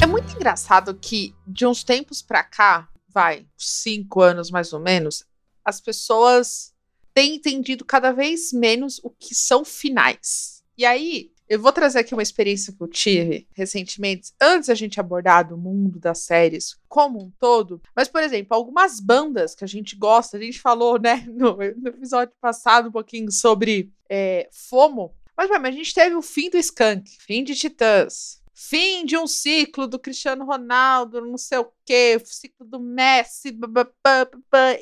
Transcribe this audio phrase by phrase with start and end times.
[0.00, 5.24] É muito engraçado que de uns tempos pra cá, vai, cinco anos mais ou menos,
[5.64, 6.72] as pessoas
[7.12, 10.62] têm entendido cada vez menos o que são finais.
[10.76, 15.00] E aí, eu vou trazer aqui uma experiência que eu tive recentemente, antes a gente
[15.00, 17.82] abordar do mundo das séries como um todo.
[17.96, 21.88] Mas, por exemplo, algumas bandas que a gente gosta, a gente falou, né, no, no
[21.88, 25.12] episódio passado um pouquinho sobre é, FOMO.
[25.36, 29.24] Mas, mas a gente teve o fim do Skunk, fim de Titãs, fim de um
[29.28, 33.56] ciclo do Cristiano Ronaldo, não sei o quê, ciclo do Messi,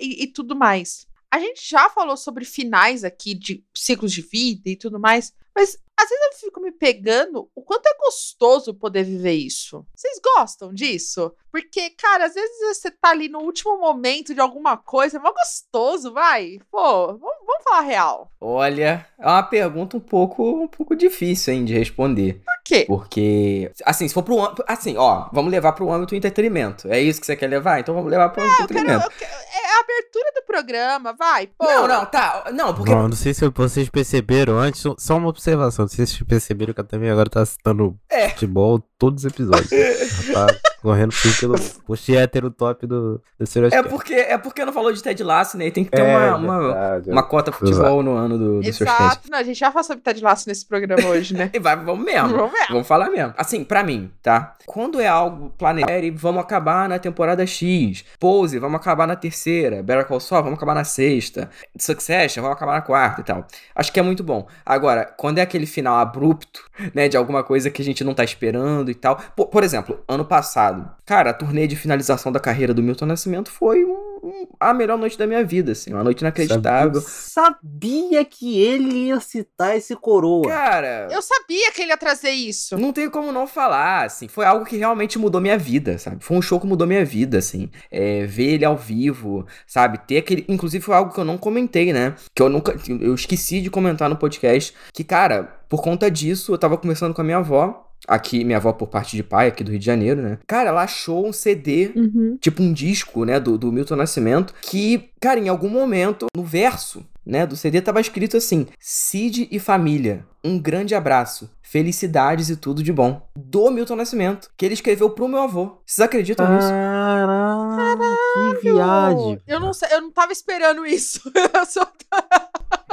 [0.01, 1.07] e, e tudo mais.
[1.31, 5.77] A gente já falou sobre finais aqui de ciclos de vida e tudo mais, mas
[5.99, 9.85] às vezes eu fico me pegando o quanto é gostoso poder viver isso.
[9.95, 11.33] Vocês gostam disso?
[11.51, 15.33] Porque, cara, às vezes você tá ali no último momento de alguma coisa, é mó
[15.33, 16.59] gostoso, vai.
[16.71, 18.31] Pô, vamos, vamos falar real.
[18.39, 22.43] Olha, é uma pergunta um pouco, um pouco difícil, hein, de responder.
[22.45, 22.85] Por quê?
[22.87, 24.63] Porque, assim, se for pro âmbito.
[24.69, 26.93] Assim, ó, vamos levar pro âmbito do entretenimento.
[26.93, 27.81] É isso que você quer levar?
[27.81, 29.09] Então vamos levar pro âmbito do entretenimento.
[29.17, 31.47] Quero, quero, é a abertura do programa, vai.
[31.49, 31.65] Pô.
[31.67, 32.45] Não, não, tá.
[32.53, 32.91] Não, porque.
[32.95, 35.85] Não, não sei se vocês perceberam antes, só uma observação.
[35.85, 38.29] Não sei se vocês perceberam que eu também agora tá citando É.
[38.31, 39.71] futebol todos os episódios.
[40.33, 40.47] Tá
[40.87, 43.89] correndo sim pelo post hétero top do, do É Serioscast.
[43.89, 45.67] porque, é porque não falou de Ted Lasso, né?
[45.67, 47.11] E tem que ter É, uma, uma, verdade.
[47.11, 49.29] uma cota futebol no ano do, do Exato.
[49.31, 51.51] Não, a gente já falou sobre Ted Laço nesse programa hoje, né?
[51.57, 52.29] E vai, vamos mesmo.
[52.29, 52.67] Vamos mesmo.
[52.71, 53.35] Vamos falar mesmo.
[53.37, 54.55] Assim, pra mim, tá?
[54.67, 58.05] Quando é algo planetário, vamos acabar na temporada X.
[58.21, 59.83] Pose, vamos acabar na terceira.
[59.83, 61.51] Better Call Saul, vamos acabar na sexta.
[61.79, 63.47] Succession, vamos acabar na quarta e tal.
[63.75, 64.47] Acho que é muito bom.
[64.65, 66.61] Agora, quando é aquele final abrupto,
[66.95, 69.19] né, de alguma coisa que a gente não tá esperando e tal.
[69.35, 73.51] Por, por exemplo, ano passado, cara, a turnê de finalização da carreira do Milton Nascimento
[73.51, 75.93] foi um- um- a melhor noite da minha vida, assim.
[75.93, 77.01] Uma noite inacreditável.
[77.01, 80.49] Sabia que ele ia citar esse coroa.
[80.49, 82.77] Cara, Eu sabia que ele ia trazer isso.
[82.77, 84.27] Não tem como não falar, assim.
[84.29, 86.25] Foi algo que realmente mudou minha vida, sabe?
[86.25, 87.71] Foi um show que mudou minha vida, assim.
[87.91, 89.99] É, ver ele ao vivo, sabe?
[90.07, 90.45] Ter aquele.
[90.49, 92.15] Inclusive, foi algo que eu não comentei, né?
[92.35, 92.75] Que eu nunca.
[92.89, 94.75] Eu esqueci de comentar no podcast.
[94.93, 97.86] Que, cara, por conta disso, eu tava conversando com a minha avó.
[98.09, 100.39] Aqui, minha avó por parte de pai, aqui do Rio de Janeiro, né?
[100.47, 102.37] Cara, ela achou um CD Uhum.
[102.41, 107.05] tipo um disco, né, do, do Milton Nascimento, que, cara, em algum momento, no verso,
[107.25, 112.81] né, do CD tava escrito assim: Cid e família, um grande abraço, felicidades e tudo
[112.81, 113.27] de bom.
[113.35, 115.79] Do Milton Nascimento, que ele escreveu pro meu avô.
[115.85, 116.69] Vocês acreditam nisso?
[116.69, 118.17] Caraca,
[118.61, 119.41] que viagem.
[119.49, 121.21] Eu não sei, eu não tava esperando isso.
[121.35, 121.91] Eu só-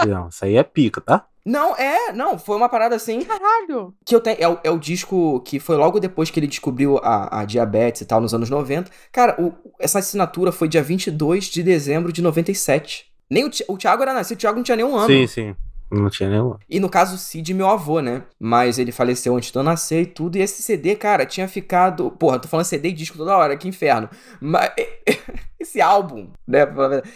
[0.08, 1.26] Não, isso aí é pica, tá?
[1.46, 3.94] Não, é, não, foi uma parada assim Caralho.
[4.06, 4.38] que eu tenho.
[4.40, 8.02] É, o- é o disco que foi logo depois que ele descobriu a, a diabetes
[8.02, 8.90] e tal, nos anos 90.
[9.12, 13.08] Cara, o- essa assinatura foi dia 22 de dezembro de 97.
[13.30, 15.08] Nem o, o Thiago era nascido, o Thiago não tinha nem um ano.
[15.08, 15.56] Sim, sim.
[15.92, 16.56] Não tinha nenhum.
[16.68, 18.24] E no caso, o Cid, meu avô, né?
[18.40, 20.38] Mas ele faleceu antes de eu nascer e tudo.
[20.38, 22.10] E esse CD, cara, tinha ficado.
[22.10, 24.10] Porra, tô falando CD e disco toda hora, que inferno.
[24.42, 24.72] Mas.
[25.64, 26.68] Esse álbum, né?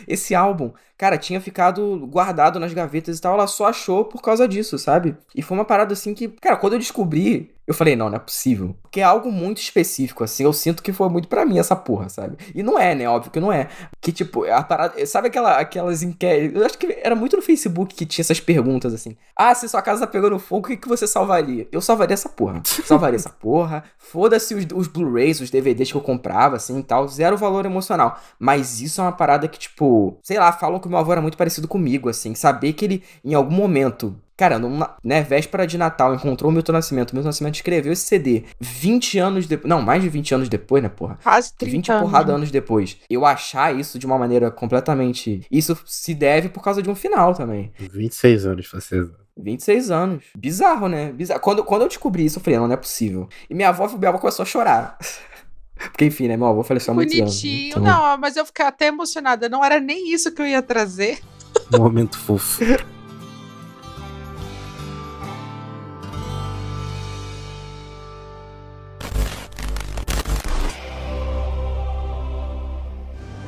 [0.08, 3.34] Esse álbum, cara, tinha ficado guardado nas gavetas e tal.
[3.34, 5.18] Ela só achou por causa disso, sabe?
[5.35, 8.19] E foi uma parada assim que, cara, quando eu descobri, eu falei, não, não é
[8.19, 8.74] possível.
[8.81, 10.46] Porque é algo muito específico, assim.
[10.46, 12.38] Eu sinto que foi muito pra mim essa porra, sabe?
[12.56, 13.09] E não é, né?
[13.09, 13.68] Óbvio que não é.
[14.00, 15.06] Que, tipo, a parada.
[15.06, 16.56] Sabe aquela, aquelas enquetes?
[16.56, 19.18] Eu acho que era muito no Facebook que tinha essas perguntas assim.
[19.36, 21.68] Ah, se sua casa tá pegando fogo, o que, que você salvaria?
[21.69, 22.62] Eu salvaria essa porra.
[22.63, 23.84] Salvaria essa porra.
[23.97, 27.06] Foda-se os, os Blu-rays, os DVDs que eu comprava, assim e tal.
[27.09, 28.18] Zero valor emocional.
[28.40, 31.22] Mas isso é uma parada que, tipo, sei lá, falam que o meu avô era
[31.22, 32.36] muito parecido comigo, assim.
[32.36, 34.16] Saber que ele, em algum momento.
[34.36, 37.09] Cara, numa, né, véspera de Natal, encontrou o Milton Nascimento.
[37.09, 39.68] O Milton Nascimento escreveu esse CD 20 anos depois.
[39.68, 41.18] Não, mais de 20 anos depois, né, porra?
[41.24, 42.02] Quase 30 20 anos.
[42.03, 42.98] porrada anos depois.
[43.09, 45.42] Eu achar isso de uma maneira completamente.
[45.50, 47.72] Isso se deve por causa de um final também.
[47.80, 49.09] 26 anos ser.
[49.36, 50.24] 26 anos.
[50.38, 51.12] Bizarro, né?
[51.12, 51.40] Bizarro.
[51.40, 53.28] Quando, quando eu descobri isso, eu falei, não, não é possível.
[53.50, 54.98] E minha avó, minha avó começou a chorar.
[55.77, 56.35] Porque, enfim, né?
[56.38, 57.41] Meu avô faleceu há muitos anos.
[57.41, 57.69] Bonitinho.
[57.69, 59.47] então- Não, mas eu fiquei até emocionada.
[59.49, 61.19] Não era nem isso que eu ia trazer.
[61.74, 62.63] Um momento fofo.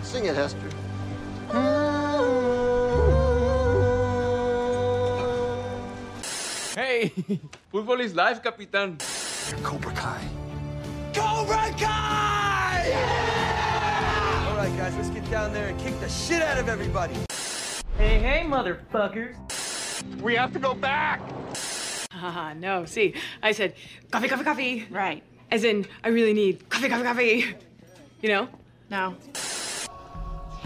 [0.04, 0.70] Sing it, Hester.
[6.76, 7.12] Hey,
[7.72, 8.98] fútbol is life, capitán.
[9.64, 10.24] Cobra Kai.
[11.14, 12.92] Cobra Kai!
[14.48, 17.14] All right, guys, let's get down there and kick the shit out of everybody.
[17.98, 19.36] Hey, hey, motherfuckers.
[20.22, 21.22] We have to go back.
[22.12, 23.76] Haha, no, see, I said
[24.12, 24.88] coffee, coffee, coffee.
[24.90, 25.24] Right.
[25.52, 27.56] As in, I really need coffee, coffee, coffee.
[28.22, 28.48] You know?
[28.90, 29.16] No.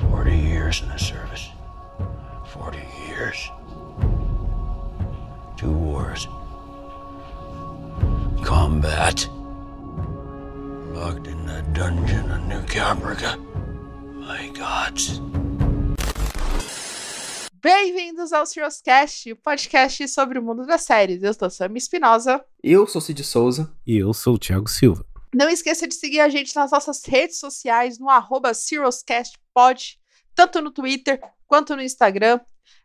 [0.10, 1.50] 40 years in the service.
[2.48, 3.50] 40 years.
[5.57, 6.28] Two wars.
[8.44, 9.28] Combat.
[12.80, 13.38] America.
[14.16, 15.19] My gods.
[17.56, 18.45] Bem-vindos ao
[18.84, 21.24] Cast, o podcast sobre o mundo das séries.
[21.24, 22.45] Eu sou Sammy Espinosa.
[22.63, 23.74] Eu sou Cid Souza.
[23.88, 25.04] E eu sou o Thiago Silva.
[25.34, 28.51] Não esqueça de seguir a gente nas nossas redes sociais, no arroba
[30.36, 32.40] tanto no Twitter quanto no Instagram.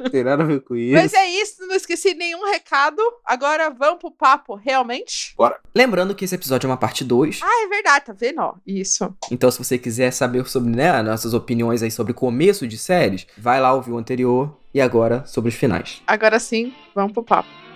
[0.00, 0.94] Não tem nada a ver com isso.
[0.94, 3.02] Mas é isso, não esqueci nenhum recado.
[3.22, 5.34] Agora vamos pro papo, realmente?
[5.36, 5.60] Bora.
[5.74, 7.40] Lembrando que esse episódio é uma parte 2.
[7.42, 8.40] Ah, é verdade, tá vendo?
[8.40, 9.14] Ó, isso.
[9.30, 13.60] Então, se você quiser saber sobre né, nossas opiniões aí sobre começo de séries, vai
[13.60, 16.00] lá ouvir o anterior e agora sobre os finais.
[16.06, 17.67] Agora sim, vamos pro papo.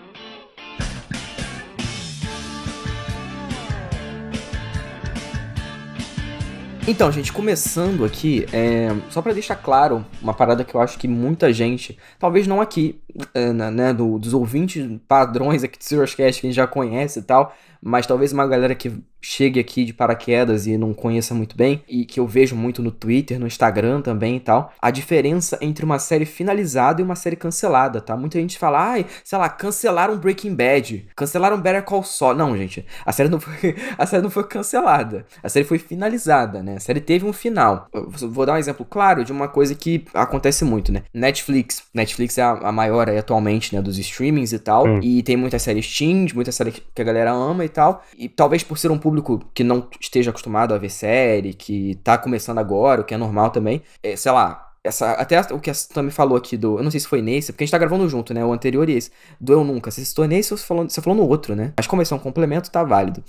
[6.87, 11.07] Então, gente, começando aqui, é, só pra deixar claro uma parada que eu acho que
[11.07, 13.01] muita gente, talvez não aqui,
[13.33, 17.23] é, né, do- dos ouvintes padrões aqui do Serioscast que a gente já conhece e
[17.23, 18.93] tal, mas talvez uma galera que
[19.25, 22.91] chegue aqui de paraquedas e não conheça muito bem, e que eu vejo muito no
[22.91, 27.37] Twitter, no Instagram também e tal, a diferença entre uma série finalizada e uma série
[27.37, 28.17] cancelada, tá?
[28.17, 32.35] Muita gente fala, ai, sei lá, cancelaram Breaking Bad, cancelaram Better Call Saul.
[32.35, 36.63] Não, gente, a série não foi, a série não foi cancelada, a série foi finalizada,
[36.63, 36.77] né?
[36.77, 37.87] A série teve um final.
[37.93, 41.03] Eu vou dar um exemplo claro de uma coisa que acontece muito, né?
[41.15, 41.85] Netflix.
[41.95, 45.01] Netflix é a, a maior aí atualmente, né, dos streamings e tal, Hum.
[45.03, 48.63] e tem muitas séries teens, muitas séries que a galera ama e tal, e talvez
[48.63, 53.01] por ser um público que não esteja acostumado a ver série, que tá começando agora,
[53.01, 56.37] o que é normal também, é, sei lá, essa, até o que a Tami falou
[56.37, 56.79] aqui do.
[56.79, 58.45] Eu não sei se foi nesse, porque a gente tá gravando junto, né?
[58.45, 59.13] O anterior e esse.
[59.41, 59.91] Do Eu Nunca.
[59.91, 61.73] Você citou nesse ou você falou, você falou no outro, né?
[61.77, 63.23] Mas como é um complemento, tá válido.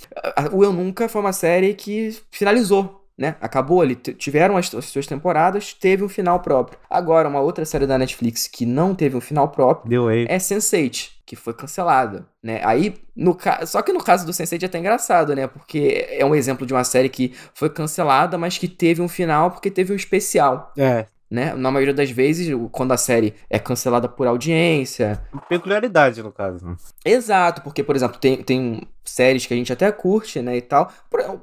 [0.51, 3.02] O Eu Nunca foi uma série que finalizou.
[3.17, 3.35] Né?
[3.39, 6.79] Acabou ali, tiveram as, as suas temporadas, teve um final próprio.
[6.89, 10.25] Agora, uma outra série da Netflix que não teve um final próprio Deu aí.
[10.27, 12.59] é Sense8, que foi cancelada, né?
[12.63, 13.65] Aí, no ca...
[13.67, 15.45] só que no caso do Sense8 é até engraçado, né?
[15.45, 19.51] Porque é um exemplo de uma série que foi cancelada, mas que teve um final
[19.51, 21.05] porque teve um especial, É.
[21.29, 21.53] né?
[21.53, 25.21] Na maioria das vezes, quando a série é cancelada por audiência.
[25.47, 26.65] Peculiaridade, no caso.
[26.65, 26.75] né?
[27.05, 30.57] Exato, porque, por exemplo, tem, tem séries que a gente até curte, né?
[30.57, 30.91] E tal.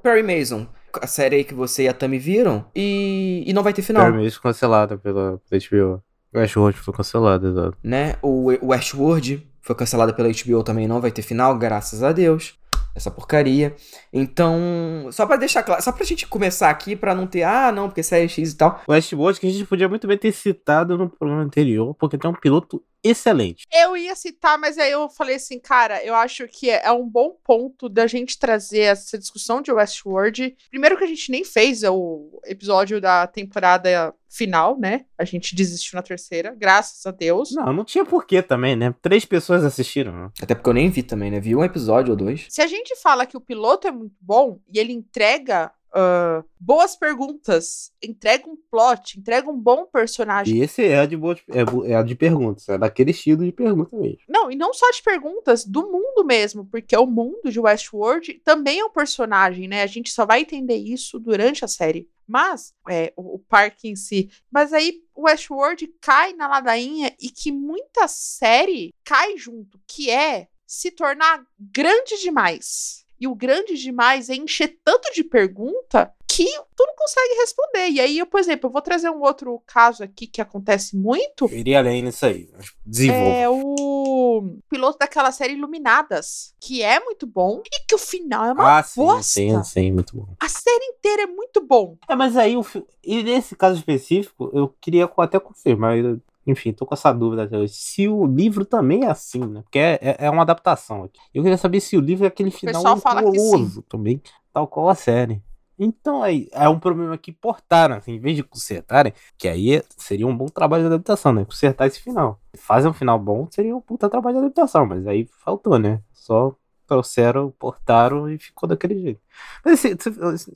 [0.03, 0.67] Perry Mason,
[1.01, 4.13] a série aí que você e a Tami viram, e, e não vai ter final.
[4.13, 6.03] Mason cancelada pela, pela HBO.
[6.35, 7.77] Westworld foi cancelado, exato.
[7.83, 8.15] né?
[8.23, 12.59] O o Westworld foi cancelada pela HBO também, não vai ter final, graças a Deus.
[12.93, 13.75] Essa porcaria.
[14.13, 17.89] Então, só pra deixar claro, só pra gente começar aqui, pra não ter, ah, não,
[17.89, 18.81] porque série X e tal.
[18.89, 22.35] Westworld que a gente podia muito bem ter citado no programa anterior, porque tem um
[22.35, 23.65] piloto excelente.
[23.73, 27.09] Eu ia citar, mas aí eu falei assim, cara, eu acho que é é um
[27.09, 30.57] bom ponto da gente trazer essa discussão de Westworld.
[30.71, 35.05] Primeiro que a gente nem fez o episódio da temporada final, né?
[35.19, 37.51] A gente desistiu na terceira, graças a Deus.
[37.53, 38.95] Não, não tinha porquê também, né?
[39.03, 40.13] Três pessoas assistiram.
[40.13, 40.31] né?
[40.41, 41.41] Até porque eu nem vi também, né?
[41.41, 42.47] Vi um episódio ou dois.
[42.49, 46.97] Se a gente fala que o piloto é muito bom e ele entrega ah, boas
[46.97, 50.57] perguntas, entrega um plot, entrega um bom personagem.
[50.57, 53.53] E esse é a de, boas- é, é a de perguntas, é daquele estilo de
[53.53, 54.19] pergunta mesmo.
[54.29, 58.81] Não, e não só de perguntas, do mundo mesmo, porque o mundo de Westworld também
[58.81, 59.83] é um personagem, né?
[59.83, 62.09] A gente só vai entender isso durante a série.
[62.27, 64.31] Mas, é, o, o parque em si.
[64.51, 70.47] Mas aí, o Westworld cai na ladainha e que muita série cai junto, que é
[70.65, 73.05] se tornar grande demais.
[73.21, 76.45] E o grande demais é encher tanto de pergunta que
[76.77, 77.89] tu não consegue responder.
[77.91, 81.47] E aí, eu, por exemplo, eu vou trazer um outro caso aqui que acontece muito.
[81.47, 82.49] Eu iria além nisso aí.
[82.87, 83.37] Desenvolva.
[83.37, 88.53] É o piloto daquela série Iluminadas, que é muito bom e que o final é
[88.53, 89.23] uma ah, sim, bosta.
[89.25, 90.29] sim, sim, muito bom.
[90.41, 91.99] A série inteira é muito bom.
[92.09, 96.73] É, mas aí, o fi- e nesse caso específico, eu queria até confirmar, eu- enfim,
[96.73, 99.63] tô com essa dúvida até hoje, se o livro também é assim, né?
[99.63, 101.19] Porque é, é- é uma adaptação aqui.
[101.35, 102.83] Eu queria saber se o livro é aquele final
[103.25, 104.21] horroroso também,
[104.53, 105.43] tal qual a série.
[105.79, 110.27] Então aí, é um problema que portaram, assim, em vez de consertarem, que aí seria
[110.27, 111.45] um bom trabalho de adaptação, né?
[111.45, 112.39] Consertar esse final.
[112.57, 116.03] Fazer um final bom seria um puta trabalho de adaptação, mas aí faltou, né?
[116.13, 116.55] Só
[116.91, 119.21] trouxeram, portaram e ficou daquele jeito.
[119.65, 119.97] Mas assim,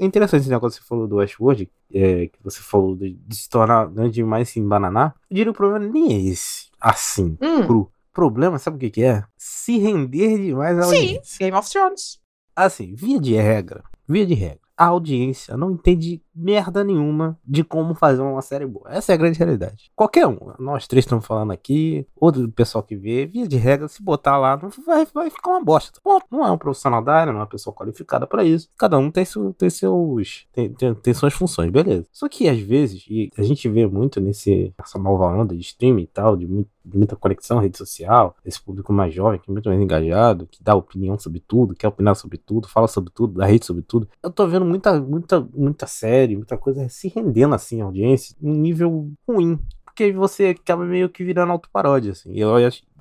[0.01, 3.37] é interessante esse negócio que você falou do Westworld, é, que você falou de, de
[3.37, 5.15] se tornar grande demais se embananar.
[5.31, 7.81] Eu diria que o problema nem é esse, assim, Hum, cru.
[7.81, 9.25] O problema, sabe o que, que é?
[9.37, 11.39] Se render demais à sim, audiência.
[11.39, 12.19] Game of Thrones.
[12.57, 17.95] Assim, via de regra, via de regra, a audiência não entende merda nenhuma de como
[17.95, 18.87] fazer uma série boa.
[18.91, 19.91] Essa é a grande realidade.
[19.95, 24.03] Qualquer um, nós três estamos falando aqui, outro pessoal que vê, via de regra, se
[24.03, 26.01] botar lá, vai, vai ficar uma bosta.
[26.03, 26.27] Ponto.
[26.31, 28.69] Não é um profissional da área, não é uma pessoa qualificada para isso.
[28.77, 32.07] Cada um tem, seu, tem seus tem, tem, tem suas funções, beleza.
[32.13, 36.03] Só que às vezes, e a gente vê muito nesse, nessa nova onda de streaming
[36.03, 39.53] e tal, de, muito, de muita conexão rede social, esse público mais jovem, que é
[39.53, 43.35] muito mais engajado, que dá opinião sobre tudo, quer opinar sobre tudo, fala sobre tudo,
[43.35, 44.09] dá rede sobre tudo.
[44.23, 48.53] Eu tô vendo muita, muita, muita série, muita coisa se rendendo assim a audiência, um
[48.55, 49.59] nível ruim.
[49.85, 52.33] Porque você acaba meio que virando autoparódia, assim.
[52.33, 52.51] E, eu,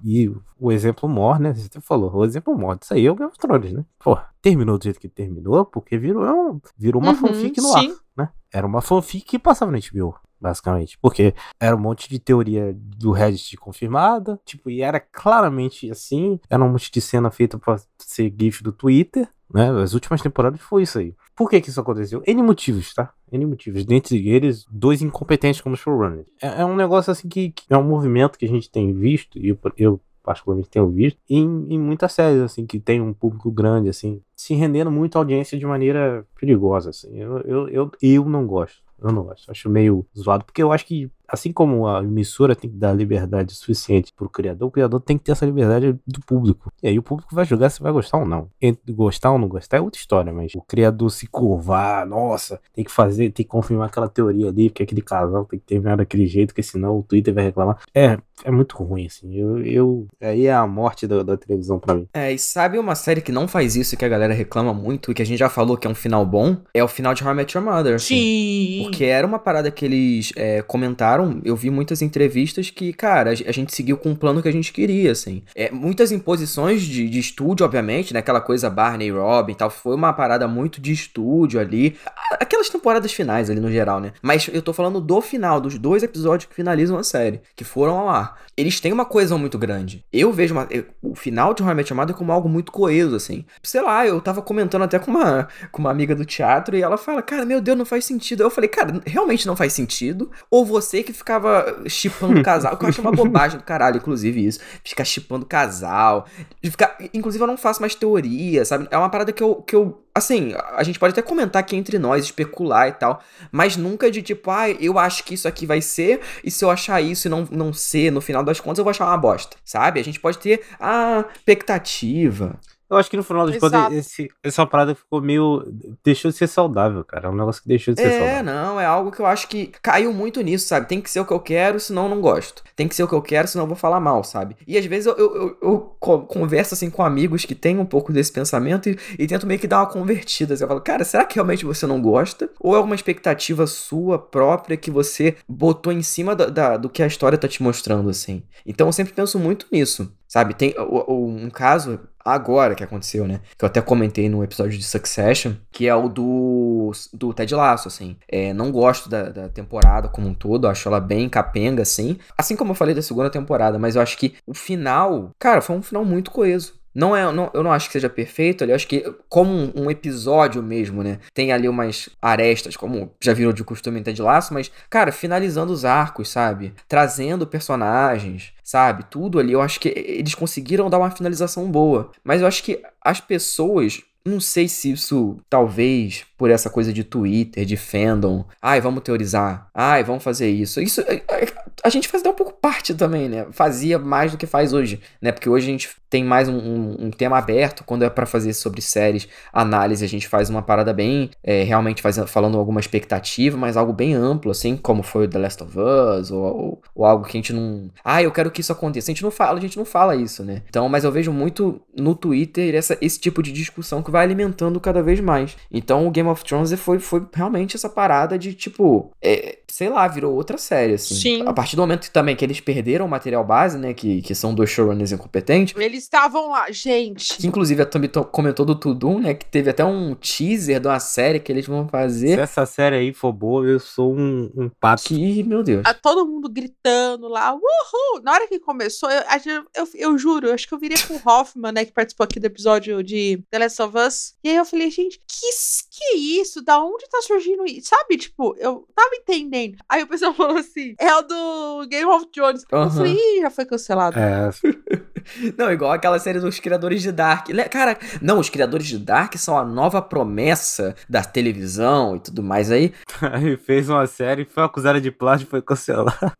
[0.03, 1.51] e o exemplo mor, né?
[1.53, 3.83] Você até falou, o exemplo mor disso aí é o Game of Thrones, né?
[3.97, 7.89] Pô, terminou do jeito que terminou, porque virou, virou uma Uhum, fanfic no sim.
[7.89, 8.29] ar, né?
[8.53, 10.95] Era uma fanfic que passava no HBO, basicamente.
[11.01, 16.39] Porque era um monte de teoria do Reddit confirmada, tipo, e era claramente assim.
[16.47, 19.71] Era um monte de cena feita pra ser GIF do Twitter, né?
[19.81, 21.15] As últimas temporadas foi isso aí.
[21.35, 22.21] Por que que isso aconteceu?
[22.25, 23.13] N motivos, tá?
[23.31, 23.85] N motivos.
[23.85, 26.27] Dentre eles, dois incompetentes como showrunners.
[26.41, 29.39] É, é um negócio assim que, que é um movimento que a gente tem visto,
[29.39, 33.51] e eu, eu particularmente tenho visto, em, em muitas séries, assim, que tem um público
[33.51, 37.19] grande, assim, se rendendo muito à audiência de maneira perigosa, assim.
[37.19, 38.81] Eu, eu, eu, eu não gosto.
[39.01, 39.51] Eu não gosto.
[39.51, 43.55] Acho meio zoado, porque eu acho que, assim como a emissora tem que dar liberdade
[43.55, 46.71] suficiente pro criador, o criador tem que ter essa liberdade do público.
[46.81, 48.49] E aí o público vai julgar se vai gostar ou não.
[48.61, 52.85] Entre gostar ou não gostar é outra história, mas o criador se curvar, nossa, tem
[52.85, 56.27] que fazer, tem que confirmar aquela teoria ali, porque aquele casal tem que terminar daquele
[56.27, 57.79] jeito, porque senão o Twitter vai reclamar.
[57.95, 59.33] É, é muito ruim, assim.
[59.33, 62.07] Eu, eu aí é a morte da, da televisão pra mim.
[62.13, 65.11] É, e sabe uma série que não faz isso e que a galera reclama muito
[65.11, 66.57] e que a gente já falou que é um final bom?
[66.73, 67.95] É o final de How I Met Your Mother.
[67.95, 68.15] assim.
[68.15, 68.83] Sim.
[68.83, 73.51] Porque era uma parada que eles é, comentaram, eu vi muitas entrevistas que, cara, a,
[73.51, 75.43] gente seguiu com o plano que a gente queria, assim.
[75.55, 78.19] É, muitas imposições de, de estúdio, obviamente, né?
[78.19, 81.95] Aquela coisa Barney Robin e tal, foi uma parada muito de estúdio ali.
[82.39, 84.13] Aquelas temporadas finais ali no geral, né?
[84.21, 87.99] Mas eu tô falando do final, dos dois episódios que finalizam a série, que foram
[87.99, 88.41] ao ar.
[88.55, 90.05] Eles têm uma coesão muito grande.
[90.13, 92.71] Eu vejo uma- eu- o final de How I Met Your Mother como algo muito
[92.71, 93.45] coeso, assim.
[93.63, 96.97] Sei lá, eu tava comentando até com uma, com uma amiga do teatro e ela
[96.97, 98.43] fala, cara, meu Deus, não faz sentido.
[98.43, 100.29] Eu falei, cara, realmente não faz sentido.
[100.51, 104.45] Ou você que ficava chipando o casal, que eu acho uma bobagem do caralho, inclusive,
[104.45, 104.59] isso.
[104.83, 106.27] Ficar chipando casal.
[106.63, 106.97] Ficar...
[107.13, 108.87] Inclusive, eu não faço mais teoria, sabe?
[108.91, 109.99] É uma parada que eu, que eu.
[110.15, 113.19] Assim, a gente pode até comentar aqui entre nós, especular e tal.
[113.51, 116.19] Mas nunca de tipo, ah, eu acho que isso aqui vai ser.
[116.43, 118.91] E se eu achar isso e não, não ser, no final das contas, eu vou
[118.91, 119.57] achar uma bosta.
[119.63, 119.99] Sabe?
[119.99, 122.59] A gente pode ter a expectativa.
[122.93, 125.63] Eu acho que no final das contas, esse, essa parada ficou meio.
[126.03, 127.27] deixou de ser saudável, cara.
[127.27, 128.43] É um negócio que deixou de ser É, saudável.
[128.43, 130.87] não, é algo que eu acho que caiu muito nisso, sabe?
[130.87, 132.63] Tem que ser o que eu quero, senão eu não gosto.
[132.75, 134.55] Tem que ser o que eu quero, senão eu vou falar mal, sabe?
[134.67, 137.85] E às vezes eu, eu, eu- eu co- converso assim com amigos que têm um
[137.85, 140.53] pouco desse pensamento e, e tento meio que dar uma convertida.
[140.53, 140.63] assim.
[140.63, 142.49] Eu falo, cara, será que realmente você não gosta?
[142.59, 147.01] Ou é uma expectativa sua própria que você botou em cima da, da- do que
[147.03, 148.43] a história tá te mostrando, assim?
[148.65, 150.53] Então eu sempre penso muito nisso, sabe?
[150.53, 150.73] Tem
[151.07, 153.41] um caso agora que aconteceu, né?
[153.57, 157.87] Que eu até comentei no episódio de Succession, que é o do, do Ted Lasso,
[157.87, 158.15] assim.
[158.27, 162.17] É, não gosto da, da temporada como um todo, acho ela bem capenga, assim.
[162.37, 165.75] Assim como eu falei da segunda temporada, mas eu acho que o final, cara, foi
[165.75, 166.82] um final muito coeso.
[166.93, 168.63] Não é, não, eu não acho que seja perfeito.
[168.63, 171.19] Eu acho que, como um, um episódio mesmo, né?
[171.33, 175.73] Tem ali umas arestas, como já virou de costume em Ted Laço, mas, cara, finalizando
[175.73, 176.73] os arcos, sabe?
[176.87, 179.05] Trazendo personagens, sabe?
[179.09, 179.53] Tudo ali.
[179.53, 182.11] Eu acho que eles conseguiram dar uma finalização boa.
[182.23, 187.03] Mas eu acho que as pessoas não sei se isso, talvez, por essa coisa de
[187.03, 188.45] Twitter, de fandom.
[188.61, 189.69] Ai, vamos teorizar.
[189.73, 190.79] Ai, vamos fazer isso.
[190.79, 191.45] Isso é, é,
[191.83, 193.45] a gente faz até um pouco parte também, né?
[193.51, 195.31] Fazia mais do que faz hoje, né?
[195.31, 197.83] Porque hoje a gente tem mais um, um, um tema aberto.
[197.83, 202.01] Quando é para fazer sobre séries, análise, a gente faz uma parada bem, é, realmente
[202.01, 205.77] faz, falando alguma expectativa, mas algo bem amplo, assim, como foi o The Last of
[205.77, 207.89] Us, ou, ou, ou algo que a gente não.
[208.03, 209.11] Ah, eu quero que isso aconteça.
[209.11, 210.61] A gente não fala, a gente não fala isso, né?
[210.69, 214.79] Então, mas eu vejo muito no Twitter essa, esse tipo de discussão que vai alimentando
[214.79, 215.57] cada vez mais.
[215.71, 220.07] Então o Game of Thrones foi, foi realmente essa parada de tipo, é, sei lá,
[220.07, 221.15] virou outra série, assim.
[221.15, 221.43] Sim.
[221.47, 224.33] A partir do momento que também que eles perderam o material base, né, que, que
[224.35, 225.75] são dois showrunners incompetentes.
[225.77, 227.37] Eles estavam lá, gente.
[227.37, 230.99] Que inclusive a Tommy comentou do Tudum, né, que teve até um teaser de uma
[230.99, 232.35] série que eles vão fazer.
[232.35, 235.03] Se essa série aí for boa, eu sou um, um pato.
[235.03, 235.83] Que, meu Deus.
[235.85, 238.21] A, todo mundo gritando lá, uhul!
[238.23, 241.15] Na hora que começou, eu, eu, eu, eu juro, eu acho que eu virei com
[241.15, 244.33] o Hoffman, né, que participou aqui do episódio de The Last of Us.
[244.43, 245.49] E aí eu falei, gente, que,
[245.95, 246.63] que isso?
[246.63, 247.89] Da onde tá surgindo isso?
[247.89, 249.77] Sabe, tipo, eu tava entendendo.
[249.87, 252.65] Aí o pessoal falou assim, é o do Game of Thrones.
[252.71, 252.83] Uhum.
[252.83, 254.17] Eu falei, Ih, já foi cancelado.
[254.17, 254.49] É,
[255.57, 257.47] Não, igual aquela série dos criadores de Dark.
[257.69, 262.71] Cara, não, os criadores de Dark são a nova promessa da televisão e tudo mais
[262.71, 262.93] aí.
[263.31, 266.33] aí fez uma série, foi acusada de plágio e foi cancelada.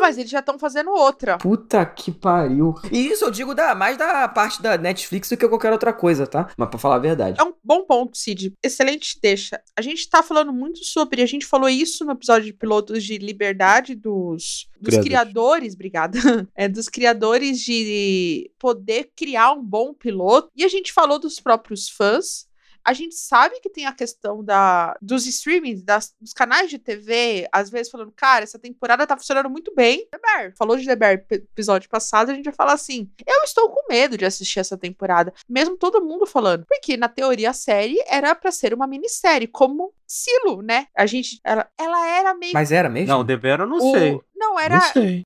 [0.00, 1.38] Mas eles já estão fazendo outra.
[1.38, 2.74] Puta que pariu.
[2.90, 6.26] E isso eu digo da, mais da parte da Netflix do que qualquer outra coisa,
[6.26, 6.48] tá?
[6.56, 7.40] Mas pra falar a verdade.
[7.40, 8.52] É um bom ponto, Cid.
[8.62, 9.60] Excelente deixa.
[9.76, 11.22] A gente tá falando muito sobre.
[11.22, 15.04] A gente falou isso no episódio de pilotos de liberdade dos, dos Criadores.
[15.04, 16.18] criadores, obrigada.
[16.54, 20.50] É, dos criadores de poder criar um bom piloto.
[20.54, 22.46] E a gente falou dos próprios fãs.
[22.84, 27.48] A gente sabe que tem a questão da, dos streamings, das- dos canais de TV,
[27.52, 30.06] às vezes falando, cara, essa temporada tá funcionando muito bem.
[30.10, 33.70] The Bear, falou de The Bear episódio passado, a gente vai falar assim: eu estou
[33.70, 35.32] com medo de assistir essa temporada.
[35.48, 36.64] Mesmo todo mundo falando.
[36.66, 40.86] Porque, na teoria, a série era pra ser uma minissérie, como Silo, né?
[40.96, 41.40] A gente.
[41.44, 42.52] Ela, ela era meio.
[42.52, 43.08] Mas era mesmo?
[43.08, 44.20] Não, The Bear eu não o- sei.
[44.36, 44.74] Não, era.
[44.76, 45.22] Não sei.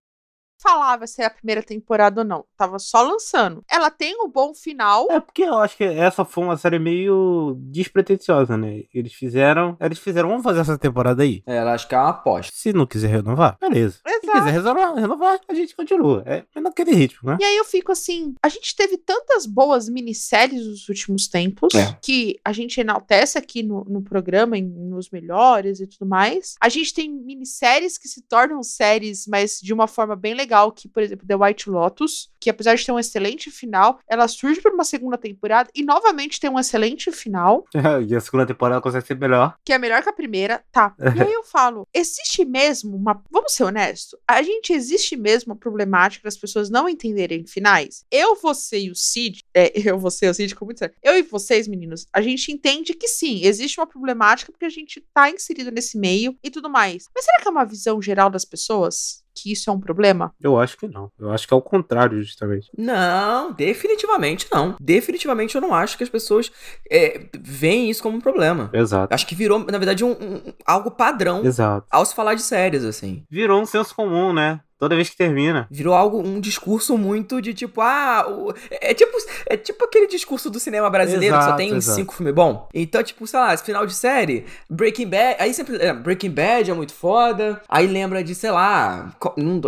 [0.67, 2.45] Falava se era a primeira temporada ou não.
[2.57, 3.63] Tava só lançando.
[3.71, 5.07] Ela tem um bom final.
[5.11, 8.83] É porque eu acho que essa foi uma série meio despretensiosa, né?
[8.93, 9.77] Eles fizeram.
[9.81, 11.43] Eles fizeram, vamos fazer essa temporada aí.
[11.47, 12.53] É, ela acho que é uma aposta.
[12.55, 13.99] Se não quiser renovar, beleza.
[14.07, 14.39] Se Exato.
[14.39, 16.23] quiser renovar, renovar, a gente continua.
[16.27, 17.39] É é naquele ritmo, né?
[17.41, 21.97] E aí eu fico assim, a gente teve tantas boas minisséries nos últimos tempos É.
[22.03, 26.55] que a gente enaltece aqui no, no programa, em- nos melhores e tudo mais.
[26.61, 30.89] A gente tem minisséries que se tornam séries, mas de uma forma bem legal, que,
[30.89, 34.73] por exemplo, The White Lotus, que apesar de ter um excelente final, ela surge para
[34.73, 37.65] uma segunda temporada e novamente tem um excelente final,
[38.07, 39.57] e a segunda temporada consegue ser melhor.
[39.65, 40.95] que é melhor que a primeira, tá.
[40.99, 43.23] E aí eu falo, existe mesmo uma.
[43.31, 44.19] Vamos ser honestos?
[44.27, 48.05] A gente existe mesmo uma problemática das pessoas não entenderem finais?
[48.11, 49.45] Eu, você e o Cid.
[49.55, 50.95] É, eu, você e o Cid, como muito sério.
[51.03, 55.05] Eu e vocês, meninos, a gente entende que sim, existe uma problemática porque a gente
[55.13, 57.07] tá inserido nesse meio e tudo mais.
[57.15, 59.26] Mas será que é uma visão geral das pessoas?
[59.37, 60.33] Que isso é um problema?
[60.41, 61.11] Eu acho que não.
[61.19, 62.71] Eu acho que é o contrário, justamente.
[62.77, 64.75] Não, definitivamente não.
[64.81, 66.51] Definitivamente eu não acho que as pessoas
[66.91, 68.71] é, veem isso como um problema.
[68.73, 69.13] Exato.
[69.15, 71.87] Acho que virou, na verdade, um, um- algo padrão Exato.
[71.91, 73.25] ao se falar de séries, assim.
[73.31, 74.61] Virou um senso comum, né?
[74.79, 75.67] Toda vez que termina.
[75.71, 79.17] Virou algo, um discurso muito de tipo, ah, o- é tipo,
[79.49, 81.97] é tipo aquele discurso do cinema brasileiro que só Exato, tem uns exato.
[81.97, 82.67] cinco filmes bons.
[82.75, 86.71] Então, tipo, sei lá, esse final de série, Breaking Bad, aí sempre, é, Breaking Bad
[86.71, 89.15] é muito foda, aí lembra de, sei lá,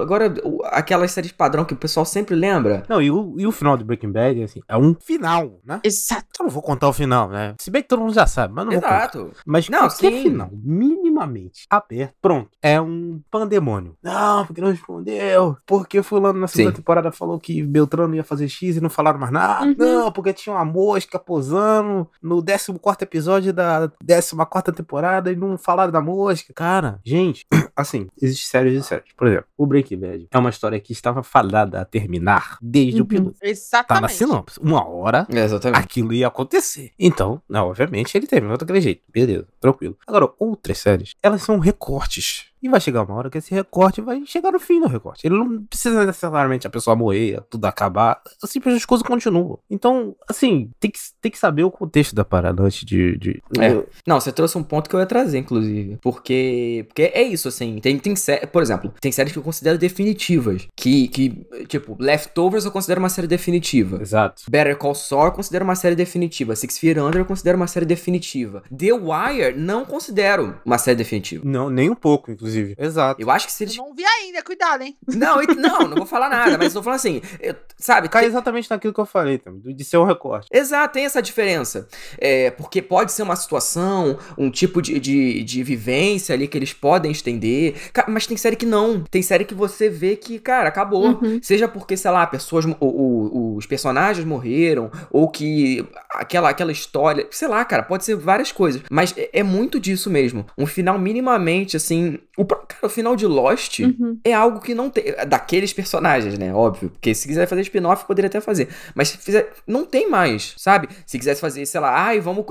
[0.01, 0.33] agora
[0.65, 2.83] aquelas séries padrão que o pessoal sempre lembra.
[2.89, 5.81] Não, e o, e o final do Breaking Bad, assim, é um final, né?
[5.85, 6.27] Exato.
[6.39, 7.55] Eu não vou contar o final, né?
[7.61, 8.97] Se bem que todo mundo já sabe, mas não vou contar.
[8.99, 9.33] Exato.
[9.47, 10.23] Mas Não, qualquer sim.
[10.23, 13.97] final, minimamente aberto, pronto, é um pandemônio.
[14.03, 15.57] Não, porque não respondeu.
[15.67, 16.77] Porque fulano na segunda Sim.
[16.77, 19.65] temporada falou que Beltrano ia fazer X e não falaram mais nada.
[19.67, 19.75] Uhum.
[19.79, 25.93] Não, porque tinha uma mosca posando no 14 episódio da 14 temporada e não falaram
[25.93, 26.53] da mosca.
[26.55, 29.13] Cara, gente, assim, existem séries e séries.
[29.17, 33.05] Por exemplo, o Breaking Bad é uma história que estava fadada a terminar desde o
[33.05, 33.09] Uhum.
[33.09, 33.33] piloto.
[33.39, 34.15] Tá na Exatamente.
[34.15, 34.61] sinopse.
[34.61, 35.79] Uma hora É, exatamente.
[35.81, 36.93] aquilo ia acontecer.
[36.99, 39.03] Então, não, obviamente, ele terminou daquele jeito.
[39.13, 39.97] Beleza, tranquilo.
[40.07, 42.48] Agora, outras séries, elas são recortes.
[42.63, 45.27] E vai chegar uma hora que esse recorte vai chegar no fim do recorte.
[45.27, 48.21] Ele não precisa necessariamente a pessoa morrer, tudo acabar.
[48.45, 49.59] Simplesmente as coisas continuam.
[49.71, 53.17] Então, assim, tem que, tem que saber o contexto da parada antes de.
[53.17, 53.43] de...
[53.59, 53.83] É.
[54.07, 55.99] Não, você trouxe um ponto que eu ia trazer, inclusive.
[56.03, 56.85] Porque.
[56.89, 57.79] Porque é isso, assim.
[57.79, 60.67] Tem, tem sé- Por exemplo, tem séries que eu considero definitivas.
[60.77, 61.47] Que, que.
[61.69, 64.01] Tipo, Leftovers eu considero uma série definitiva.
[64.01, 64.43] Exato.
[64.51, 66.57] Better Call Saul eu considero uma série definitiva.
[66.57, 68.63] Six Feet Under eu considero uma série definitiva.
[68.77, 71.43] The Wire não considero uma série definitiva.
[71.47, 72.48] Não, nem um pouco, inclusive.
[72.79, 73.21] Exato.
[73.21, 73.77] Eu acho que se Eu eles.
[73.77, 74.97] não vi ainda, cuidado, hein?
[75.09, 77.21] Não, e- não, não vou falar nada, mas eu tô falando assim.
[77.41, 78.09] eu- sabe?
[78.09, 80.49] Cai tem- exatamente naquilo que eu falei, de ser um recorte.
[80.53, 81.89] Exato, tem essa diferença.
[82.19, 86.73] É, porque pode ser uma situação, um tipo de, de, de vivência ali que eles
[86.73, 87.75] podem estender.
[88.09, 89.03] Mas tem série que não.
[89.11, 91.21] Tem série que você vê que, cara, acabou.
[91.43, 92.65] Seja porque, sei lá, pessoas.
[92.65, 97.27] mo- o- o- os personagens morreram, ou que aquela, aquela história.
[97.31, 98.83] Sei lá, cara, pode ser várias coisas.
[98.91, 100.47] Mas é, é muito disso mesmo.
[100.57, 102.19] Um final minimamente, assim.
[102.39, 104.19] O, cara, o final de Lost Uhum.
[104.25, 105.05] é algo que não tem.
[105.27, 106.55] Daqueles personagens, né?
[106.55, 106.91] Óbvio.
[106.91, 108.69] Porque se quiser fazer spin-off, poderia até fazer.
[108.95, 109.53] Mas se fizer.
[109.67, 110.89] Não tem mais, sabe?
[111.07, 112.45] Se quisesse fazer, sei lá, ai, vamos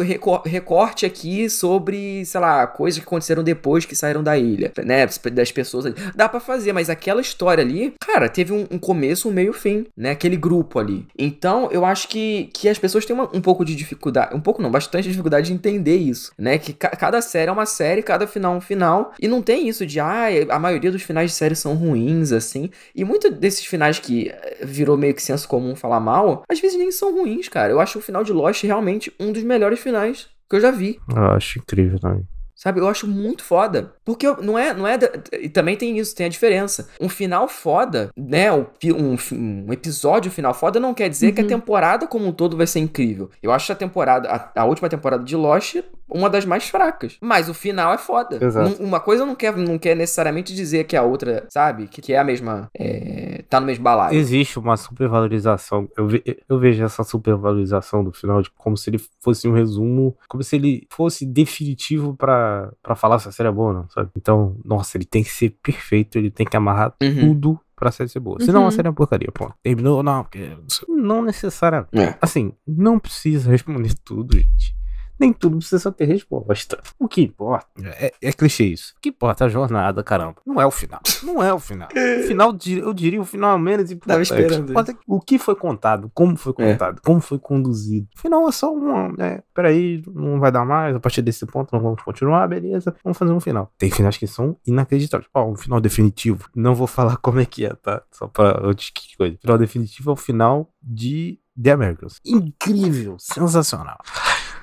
[0.45, 5.07] recorte aqui sobre, sei lá, coisas que aconteceram depois que saíram da ilha, né?
[5.33, 5.95] Das pessoas ali.
[6.15, 9.85] Dá pra fazer, mas aquela história ali, cara, teve um, um começo, um meio fim,
[9.95, 10.11] né?
[10.11, 11.05] Aquele grupo ali.
[11.17, 14.35] Então, eu acho que, que as pessoas têm uma- um pouco de dificuldade.
[14.35, 16.57] Um pouco não, bastante dificuldade de entender isso, né?
[16.57, 19.13] Que ca- cada série é uma série, cada final é um final.
[19.19, 22.69] E não tem isso de, ah, a maioria dos finais de série são ruins, assim.
[22.95, 26.77] E muito desses finais que eh, virou meio que senso comum falar mal, às vezes
[26.77, 27.71] nem são ruins, cara.
[27.71, 30.99] Eu acho o final de Lost realmente um dos melhores finais que eu já vi.
[31.13, 32.25] Eu acho incrível também.
[32.57, 33.93] Sabe, eu acho muito foda.
[34.03, 34.97] Porque não é, não é.
[34.97, 36.89] da- E também tem isso, tem a diferença.
[36.99, 38.51] Um final foda, né?
[38.51, 38.65] Um,
[38.95, 39.15] um,
[39.67, 41.49] um episódio final foda não quer dizer que a Uhum.
[41.49, 43.29] temporada como um todo vai ser incrível.
[43.43, 45.75] Eu acho a temporada, a, a última temporada de Lost,
[46.09, 47.17] uma das mais fracas.
[47.21, 48.43] Mas o final é foda.
[48.43, 48.81] Exato.
[48.81, 51.87] Uma coisa não quer, não quer necessariamente dizer que a outra, sabe?
[51.87, 52.69] Que, que é a mesma.
[52.77, 54.17] é, tá no mesmo balaio.
[54.17, 55.87] Existe uma supervalorização.
[55.97, 60.15] Eu, ve- eu vejo essa supervalorização do final de como se ele fosse um resumo,
[60.27, 63.89] como se ele fosse definitivo pra pra falar se a série é boa ou não,
[63.89, 64.09] sabe?
[64.15, 67.33] Então, nossa, ele tem que ser perfeito, ele tem que amarrar Uhum.
[67.33, 68.39] tudo pra série ser boa.
[68.41, 68.67] Senão Uhum.
[68.67, 69.51] a série é uma porcaria, pô.
[69.61, 70.57] Terminou, não, porque.
[70.89, 71.95] Não necessariamente.
[71.97, 72.17] É.
[72.21, 74.75] Assim, não precisa responder tudo, gente.
[75.19, 76.79] Nem tudo precisa ter resposta.
[76.99, 78.93] O que importa é, é clichê isso.
[78.97, 80.35] O que importa é a jornada, caramba.
[80.45, 80.99] Não é o final.
[81.23, 81.87] Não é o final.
[81.89, 84.21] O final, eu diria, o final é menos importante.
[84.23, 86.71] esperando Importa O que foi contado, como foi É.
[86.73, 88.07] contado, como foi conduzido.
[88.17, 89.15] O final é só um.
[89.19, 90.95] É, peraí, não vai dar mais.
[90.95, 92.95] A partir desse ponto não vamos continuar, beleza.
[93.03, 93.71] Vamos fazer um final.
[93.77, 95.29] Tem finais que são inacreditáveis.
[95.33, 96.47] Ó, um final definitivo.
[96.55, 98.01] Não vou falar como é que é, tá?
[98.11, 99.35] Só pra antes que coisa.
[99.35, 102.19] O final definitivo é o final de The Americans.
[102.25, 103.97] Incrível, sensacional.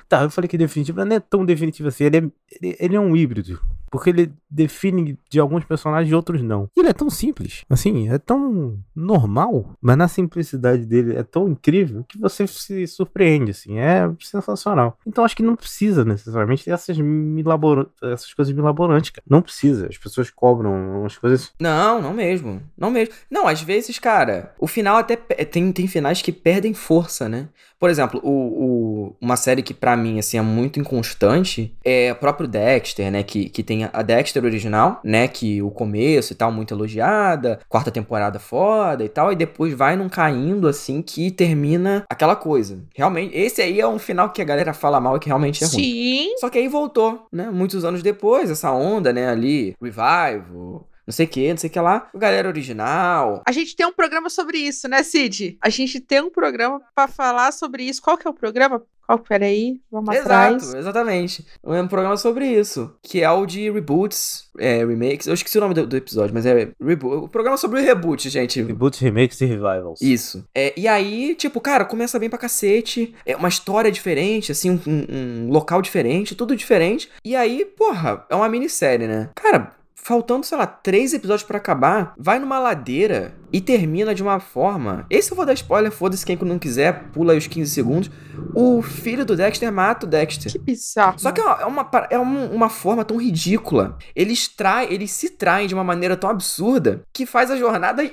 [0.07, 2.03] Tá, eu falei que definitivo, mas não é tão definitivo assim.
[2.05, 3.59] Ele é, ele, ele é um híbrido.
[3.91, 6.69] Porque ele define de alguns personagens e outros não.
[6.75, 7.63] E ele é tão simples.
[7.69, 9.71] Assim, é tão normal.
[9.81, 13.77] Mas na simplicidade dele é tão incrível que você se surpreende, assim.
[13.79, 14.97] É sensacional.
[15.05, 19.23] Então acho que não precisa necessariamente dessas, milabora- essas coisas milaborantes, cara.
[19.29, 19.87] Não precisa.
[19.87, 21.51] As pessoas cobram umas coisas.
[21.59, 22.61] Não, não mesmo.
[22.77, 23.13] Não mesmo.
[23.29, 27.49] Não, às vezes, cara, o final até pe- tem, tem finais que perdem força, né?
[27.79, 32.15] Por exemplo, o, o- uma série que pra mim, assim, é muito inconstante é o
[32.15, 33.21] próprio Dexter, né?
[33.23, 35.27] Que, que tem a Dexter original, né?
[35.27, 39.95] Que o começo e tal, muito elogiada, quarta temporada foda e tal, e depois vai
[39.95, 42.79] num caindo, assim, que termina aquela coisa.
[42.95, 45.67] Realmente, esse aí é um final que a galera fala mal e que realmente é
[45.67, 45.75] ruim.
[45.75, 46.35] Sim.
[46.39, 47.49] Só que aí voltou, né?
[47.51, 49.27] Muitos anos depois, essa onda, né?
[49.29, 52.09] Ali, revival, não sei o que, não sei o que lá.
[52.15, 53.41] Galera original.
[53.45, 55.57] A gente tem um programa sobre isso, né, Cid?
[55.61, 58.01] A gente tem um programa pra falar sobre isso.
[58.01, 58.81] Qual que é o programa?
[59.07, 59.19] Qual?
[59.19, 60.63] Peraí, vamos atrás.
[60.63, 61.45] Exato, exatamente.
[61.63, 62.91] Um programa sobre isso.
[63.03, 65.27] Que é o de reboots, é, remakes.
[65.27, 67.25] Eu esqueci o nome do, do episódio, mas é reboot.
[67.25, 68.61] O programa sobre reboot, gente.
[68.63, 70.01] Reboots, remakes e revivals.
[70.01, 70.43] Isso.
[70.55, 73.13] É, e aí, tipo, cara, começa bem pra cacete.
[73.27, 75.05] É uma história diferente, assim, um, um-
[75.45, 77.07] um local diferente, tudo diferente.
[77.23, 79.29] E aí, porra, é uma minissérie, né?
[79.35, 79.71] Cara,
[80.05, 85.05] faltando, sei lá, três episódios pra acabar, vai numa ladeira e termina de uma forma.
[85.09, 88.11] Esse eu vou dar spoiler, foda-se quem não quiser, pula aí os 15 segundos.
[88.53, 90.51] O filho do Dexter mata o Dexter.
[90.51, 91.17] Que bizarro.
[91.17, 93.97] Só que é uma, é uma, é um- uma forma tão ridícula.
[94.15, 98.03] Eles traem, eles se traem de uma maneira tão absurda que faz a jornada.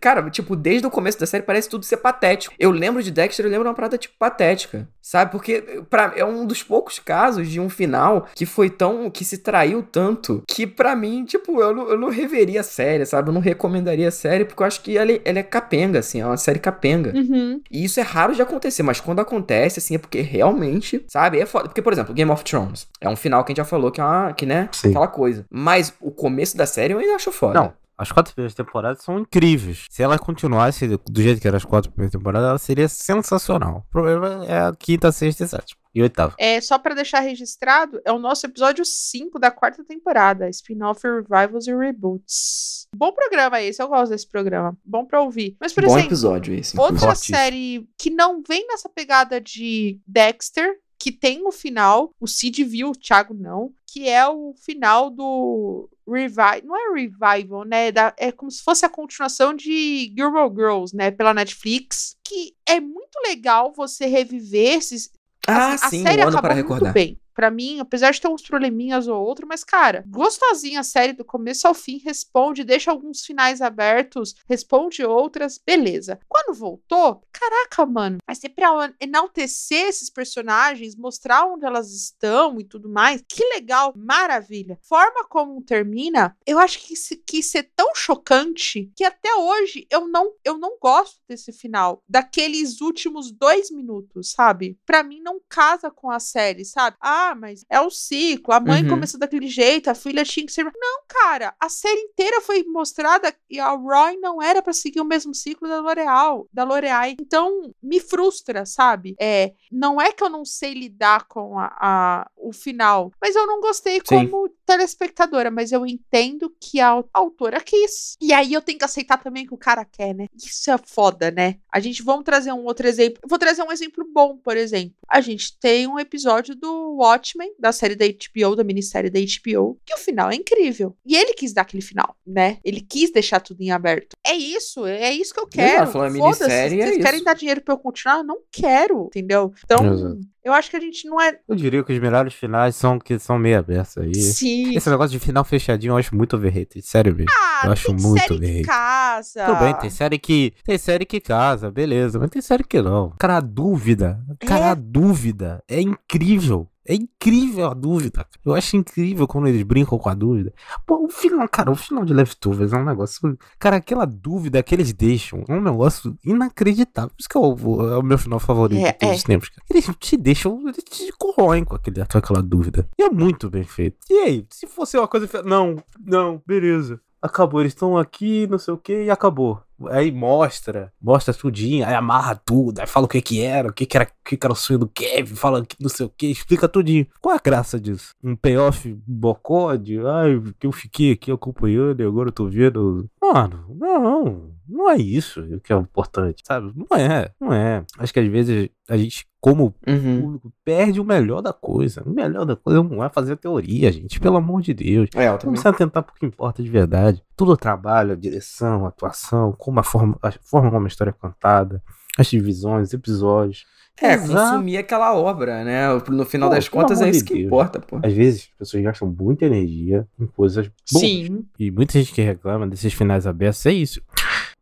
[0.00, 2.54] Cara, tipo, desde o começo da série parece tudo ser patético.
[2.58, 4.88] Eu lembro de Dexter, eu lembro de uma parada, tipo, patética.
[5.02, 5.30] Sabe?
[5.30, 9.08] Porque pra, é um dos poucos casos de um final que foi tão.
[9.10, 11.35] que se traiu tanto que pra mim, tipo.
[11.38, 13.28] Tipo, eu não, eu não reveria a série, sabe?
[13.28, 16.20] Eu não recomendaria a série, porque eu acho que ela, é- ela é capenga, assim,
[16.20, 17.12] é uma série capenga.
[17.16, 17.60] Uhum.
[17.70, 21.38] E isso é raro de acontecer, mas quando acontece, assim, é porque realmente, sabe?
[21.40, 21.64] É foda.
[21.68, 24.00] Porque, por exemplo, Game of Thrones é um final que a gente já falou que
[24.00, 24.68] é uma, que, né?
[24.72, 24.90] Sim.
[24.90, 25.44] Aquela coisa.
[25.50, 27.54] Mas o começo da série eu ainda acho foda.
[27.60, 29.86] Não, as quatro primeiras temporadas são incríveis.
[29.90, 33.84] Se ela continuasse do jeito que eram as quatro primeiras temporadas, ela seria sensacional.
[33.88, 35.80] O problema é a quinta, sexta e sétima.
[35.94, 36.34] E oitava.
[36.38, 41.66] É, só pra deixar registrado, é o nosso episódio 5 da quarta temporada, spin-off revivals
[41.66, 42.86] e reboots.
[42.94, 44.76] Bom programa esse, eu gosto desse programa.
[44.84, 45.56] Bom pra ouvir.
[45.58, 46.78] Mas, por Bom exemplo, episódio esse.
[46.78, 47.36] outra Fortíssimo.
[47.38, 52.90] série que não vem nessa pegada de Dexter, que tem o final, o Cid viu,
[52.90, 58.30] o Thiago não, que é o final do Revival, não é Revival, né, da- é
[58.30, 63.72] como se fosse a continuação de Gilmore Girls, né, pela Netflix, que é muito legal
[63.74, 65.10] você reviver esses,
[65.48, 66.92] Ah, Assim, sim, a série um ano acabou para muito recordar.
[66.92, 67.18] bem.
[67.36, 71.24] Pra mim, apesar de ter uns probleminhas ou outro, mas, cara, gostosinha a série do
[71.24, 76.18] começo ao fim, responde, deixa alguns finais abertos, responde outras, beleza.
[76.26, 82.64] Quando voltou, caraca, mano, vai ser pra enaltecer esses personagens, mostrar onde elas estão e
[82.64, 83.22] tudo mais.
[83.28, 84.78] Que legal, maravilha.
[84.82, 90.32] Forma como termina, eu acho que se- ser tão chocante que até hoje eu não,
[90.42, 94.78] eu não gosto desse final, daqueles últimos dois minutos, sabe?
[94.86, 96.96] Pra mim não casa com a série, sabe?
[97.00, 98.88] Ah, mas é o ciclo, a mãe Uhum.
[98.90, 100.64] começou daquele jeito, a filha tinha que ser.
[100.64, 105.04] Não, cara, a série inteira foi mostrada e a Roy não era pra seguir o
[105.04, 107.08] mesmo ciclo da L'Oreal, da L'Oreal.
[107.20, 109.14] Então, me frustra, sabe?
[109.20, 113.46] É, não é que eu não sei lidar com a, a- o final, mas eu
[113.46, 114.28] não gostei Sim.
[114.28, 118.16] como telespectadora, mas eu entendo que a autora quis.
[118.20, 120.26] E aí eu tenho que aceitar também que o cara quer, né?
[120.36, 121.56] Isso é foda, né?
[121.72, 123.20] A gente vamos trazer um outro exemplo.
[123.26, 124.96] Vou trazer um exemplo bom, por exemplo.
[125.08, 129.78] A gente tem um episódio do Watchmen, da série da HBO, da minissérie da HBO,
[129.84, 130.96] que o final é incrível.
[131.06, 132.58] E ele quis dar aquele final, né?
[132.64, 134.16] Ele quis deixar tudo em aberto.
[134.26, 135.84] É isso, é isso que eu quero.
[135.84, 137.24] Exato, é Vocês querem isso.
[137.24, 138.18] dar dinheiro pra eu continuar?
[138.18, 139.52] Eu não quero, entendeu?
[139.64, 140.20] Então, Exato.
[140.46, 141.36] Eu acho que a gente não é.
[141.48, 144.14] Eu diria que os melhores finais são que são meio abertos aí.
[144.14, 144.76] Sim.
[144.76, 147.30] Esse negócio de final fechadinho eu acho muito overrated, sério mesmo.
[147.36, 148.56] Ah, eu acho tem muito série bem.
[148.62, 149.44] que casa.
[149.46, 150.52] Tudo bem, tem série que.
[150.64, 153.12] Tem série que casa, beleza, mas tem série que não.
[153.18, 154.18] Cara, a dúvida.
[154.46, 154.68] Cara, É.
[154.70, 156.68] a dúvida é incrível.
[156.88, 158.26] É incrível a dúvida.
[158.44, 160.52] Eu acho incrível quando eles brincam com a dúvida.
[160.86, 163.36] Pô, o final, cara, o final de Leftovers é um negócio.
[163.58, 167.10] Cara, aquela dúvida que eles deixam é um negócio inacreditável.
[167.10, 169.16] Por isso que é o, é o meu final favorito É, de todos é.
[169.18, 169.48] os tempos.
[169.48, 169.62] cara.
[169.70, 172.88] Eles te deixam, eles te corroem com, aquele, com aquela dúvida.
[172.98, 173.98] E é muito bem feito.
[174.08, 175.26] E aí, se fosse uma coisa.
[175.44, 177.00] Não, não, beleza.
[177.20, 179.60] Acabou, eles estão aqui, não sei o que, e acabou.
[179.88, 183.84] Aí mostra, mostra tudinho, aí amarra tudo, aí fala o que que era, o que
[183.84, 186.30] que era, o que que era o sonho do Kevin, fala não sei o que,
[186.30, 187.06] explica tudinho.
[187.20, 188.14] Qual é a graça disso?
[188.24, 189.98] Um payoff bocode?
[189.98, 193.06] Ai, que eu fiquei aqui acompanhando e agora eu tô vendo.
[193.20, 196.72] Mano, não, não é isso que é o importante, sabe?
[196.74, 197.84] Não é, não é.
[197.98, 200.20] Acho que às vezes a gente, como Uhum.
[200.20, 202.02] público, perde o melhor da coisa.
[202.04, 205.08] O melhor da coisa não é fazer teoria, gente, pelo amor de Deus.
[205.14, 205.38] É, eu.
[205.42, 207.22] Vamos atentar pro que importa de verdade.
[207.36, 211.10] Tudo o trabalho, a direção, a atuação, como a forma, a forma como a história
[211.10, 211.82] é contada,
[212.18, 213.64] as divisões, os episódios.
[213.98, 214.50] É, Exato.
[214.52, 215.86] consumir aquela obra, né?
[216.10, 217.46] No final Pô, das contas é isso que Deus.
[217.46, 217.98] importa, pô.
[218.02, 221.00] Às vezes as pessoas gastam muita energia em coisas boas.
[221.00, 221.46] Sim.
[221.58, 224.02] E muita gente que reclama desses finais abertos é isso.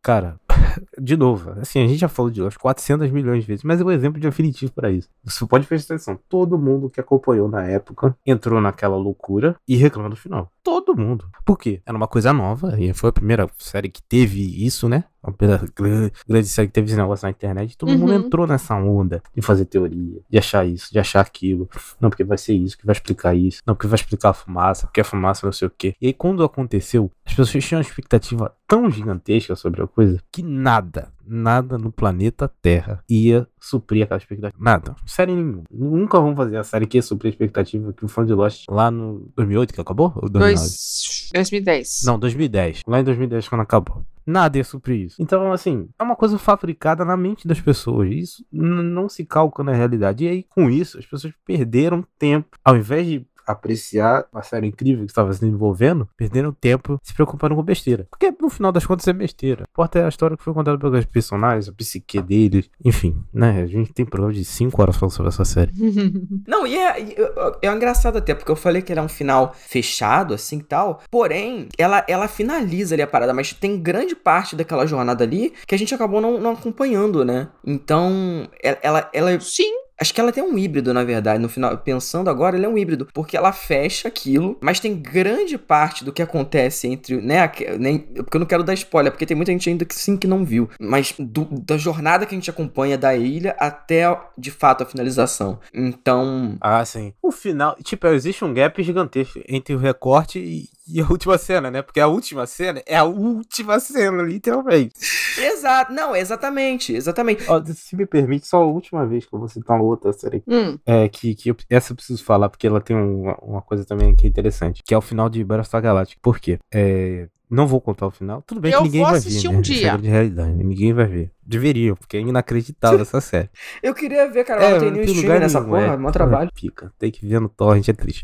[0.05, 0.39] Cara,
[1.01, 3.83] de novo, assim, a gente já falou de umas 400 milhões de vezes, mas é
[3.83, 5.09] um exemplo definitivo pra isso.
[5.23, 6.19] Você pode prestar atenção.
[6.29, 10.51] Todo mundo que acompanhou na época entrou naquela loucura e reclama do final.
[10.65, 11.29] Todo mundo.
[11.45, 11.79] Por quê?
[11.85, 15.03] Era uma coisa nova e foi a primeira série que teve isso, né?
[15.21, 17.77] A primeira grande, grande série que teve esse negócio na internet.
[17.77, 18.17] Todo mundo Uhum.
[18.25, 21.69] entrou nessa onda de fazer teoria, de achar isso, de achar aquilo.
[22.01, 23.61] Não, porque vai ser isso que vai explicar isso.
[23.65, 25.95] Não, porque vai explicar a fumaça, porque a fumaça não sei o quê.
[26.01, 30.41] E aí, quando aconteceu, as pessoas tinham uma expectativa tão gigantesca sobre a coisa que
[30.41, 34.63] nada, nada no planeta Terra ia suprir aquela expectativa.
[34.63, 34.95] Nada.
[35.05, 35.63] Série nenhuma.
[35.71, 38.65] Nunca vão fazer a série que ia suprir a expectativa que o fã de Lost
[38.69, 40.13] lá no 2008 que acabou?
[40.15, 40.55] Ou 2009?
[40.55, 42.01] Dois, 2010.
[42.05, 42.81] Não, 2010.
[42.87, 44.05] Lá em 2010 quando acabou.
[44.25, 45.21] Nada ia suprir isso.
[45.21, 48.09] Então, assim, é uma coisa fabricada na mente das pessoas.
[48.09, 50.25] Isso não se calca na realidade.
[50.25, 52.57] E aí, com isso, as pessoas perderam tempo.
[52.63, 57.55] Ao invés de apreciar a série incrível que estava se desenvolvendo, perderam tempo se preocupando
[57.55, 58.07] com besteira.
[58.09, 59.63] Porque no final das contas é besteira.
[59.63, 62.69] O importa é a história que foi contada pelos personagens, a psique deles.
[62.83, 63.61] Enfim, né?
[63.61, 65.71] A gente tem programa de 5 horas falando sobre essa série.
[66.47, 69.53] Não, e é, é, é engraçado até, porque eu falei que ele é um final
[69.55, 71.01] fechado, assim e tal.
[71.11, 75.75] Porém, ela, ela finaliza ali a parada, mas tem grande parte daquela jornada ali que
[75.75, 77.49] a gente acabou não, não acompanhando, né?
[77.65, 79.84] Então, ela, ela, ela Sim.
[79.99, 81.77] Acho que ela tem um híbrido, na verdade, no final.
[81.77, 83.07] Pensando agora, ela é um híbrido.
[83.13, 87.21] Porque ela fecha aquilo, mas tem grande parte do que acontece entre.
[87.21, 90.17] Né, nem, porque eu não quero dar spoiler, porque tem muita gente ainda que sim
[90.17, 90.69] que não viu.
[90.79, 94.03] Mas do- da jornada que a gente acompanha da ilha até,
[94.37, 95.59] de fato, a finalização.
[95.73, 96.57] Então.
[96.59, 97.13] Ah, sim.
[97.21, 101.71] O final, tipo, existe um gap gigantesco entre o recorte e, e a última cena,
[101.71, 101.81] né?
[101.81, 104.93] Porque a última cena é a última cena, literalmente.
[105.37, 105.91] Exato.
[105.93, 106.93] Não, exatamente.
[106.93, 107.43] Exatamente.
[107.49, 110.43] Ó, se me permite, só a última vez que eu vou citar uma outra série
[110.47, 113.83] Hum, É, que, que eu- essa eu preciso falar, porque ela tem uma, uma coisa
[113.85, 116.19] também que é interessante, que é o final de Battlestar Galactica.
[116.21, 116.59] Por quê?
[116.73, 118.41] É, não vou contar o final.
[118.41, 119.61] Tudo bem Eu que ninguém vou vai assistir ver, um né?
[119.61, 119.87] dia.
[119.87, 120.63] É grande realidade, né?
[120.63, 121.31] ninguém vai ver.
[121.43, 123.49] Deveriam, porque é inacreditável essa série.
[123.83, 124.79] Eu queria ver, cara.
[124.79, 125.93] tem nenhum tem stream nessa nenhum, porra.
[125.93, 126.51] é, mó trabalho.
[126.53, 126.91] Pica.
[126.97, 128.23] Tem que ver no torrent, é triste.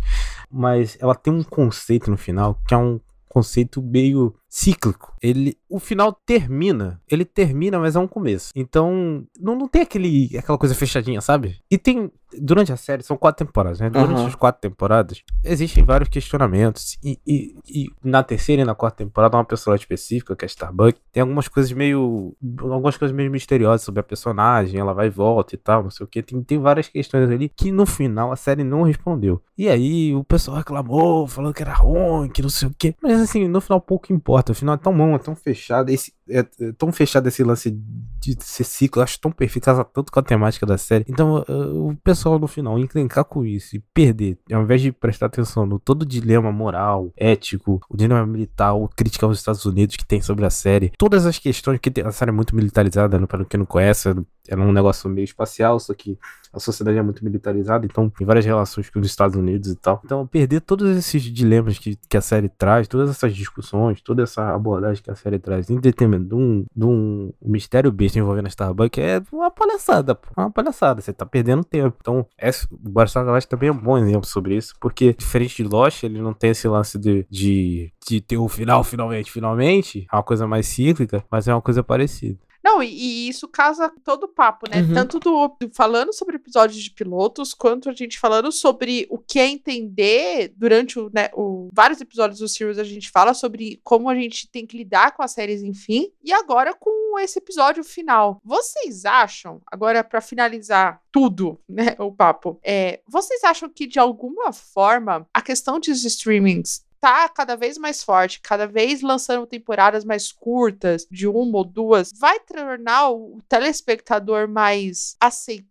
[0.49, 5.13] Mas ela tem um conceito no final, que é um conceito meio cíclico.
[5.23, 8.49] Ele, o final termina, ele termina, mas é um começo.
[8.53, 11.57] Então, não, não tem aquele, aquela coisa fechadinha, sabe?
[11.71, 13.89] E tem, durante a série, são quatro temporadas, né?
[13.89, 14.27] Durante Aham.
[14.27, 16.97] as quatro temporadas, existem vários questionamentos.
[17.01, 20.49] E, e- e na terceira e na quarta temporada, uma personagem específica, que é a
[20.49, 25.09] Starbuck, tem algumas coisas meio, algumas coisas meio misteriosas sobre a personagem, ela vai e
[25.11, 26.21] volta e tal, não sei o que.
[26.21, 29.41] Tem, tem várias questões ali que no final a série não respondeu.
[29.57, 32.95] E aí o pessoal reclamou, falando que era ruim, que não sei o que.
[33.01, 34.40] Mas assim, no final pouco importa.
[34.49, 35.89] O final é tão bom, é tão fechado.
[35.89, 38.99] Esse, é, é tão fechado esse lance de ser ciclo.
[38.99, 41.05] Eu acho tão perfeito, casa tanto com a temática da série.
[41.07, 45.27] Então, uh, o pessoal no final encrencar com isso e perder, ao invés de prestar
[45.27, 49.95] atenção no todo o dilema moral, ético, o dilema militar, ou crítica aos Estados Unidos
[49.95, 53.19] que tem sobre a série, todas as questões que tem, a série é muito militarizada,
[53.19, 54.09] né, para quem não conhece,
[54.47, 56.17] é um negócio meio espacial, só que
[56.53, 60.01] a sociedade é muito militarizada, então tem várias relações com os Estados Unidos e tal.
[60.03, 64.53] Então, perder todos esses dilemas que, que a série traz, todas essas discussões, toda essa
[64.53, 68.49] abordagem que a série traz em detrimento de um, de um mistério besta envolvendo a
[68.49, 70.17] Starbucks é uma palhaçada.
[70.35, 71.01] É uma palhaçada.
[71.01, 71.95] Você tá perdendo tempo.
[72.01, 75.63] Então, essa, o Battlestar Galactica também é um bom exemplo sobre isso, porque diferente de
[75.63, 80.07] Lost, ele não tem esse lance de, de, de ter o final, finalmente, finalmente.
[80.11, 82.37] É uma coisa mais cíclica, mas é uma coisa parecida.
[82.63, 84.81] Não, e, e isso casa todo o papo, né?
[84.81, 84.93] Uhum.
[84.93, 89.39] Tanto do, do falando sobre episódios de pilotos, quanto a gente falando sobre o que
[89.39, 94.09] é entender durante o, né, o- vários episódios do Sirius a gente fala sobre como
[94.09, 96.11] a gente tem que lidar com as séries, enfim.
[96.23, 98.39] E agora com esse episódio final.
[98.43, 104.53] Vocês acham, agora pra finalizar tudo, né, o papo, é, vocês acham que de alguma
[104.53, 110.31] forma a questão dos streamings tá cada vez mais forte, cada vez lançando temporadas mais
[110.31, 115.70] curtas, de uma ou duas, vai tornar o telespectador mais aceitável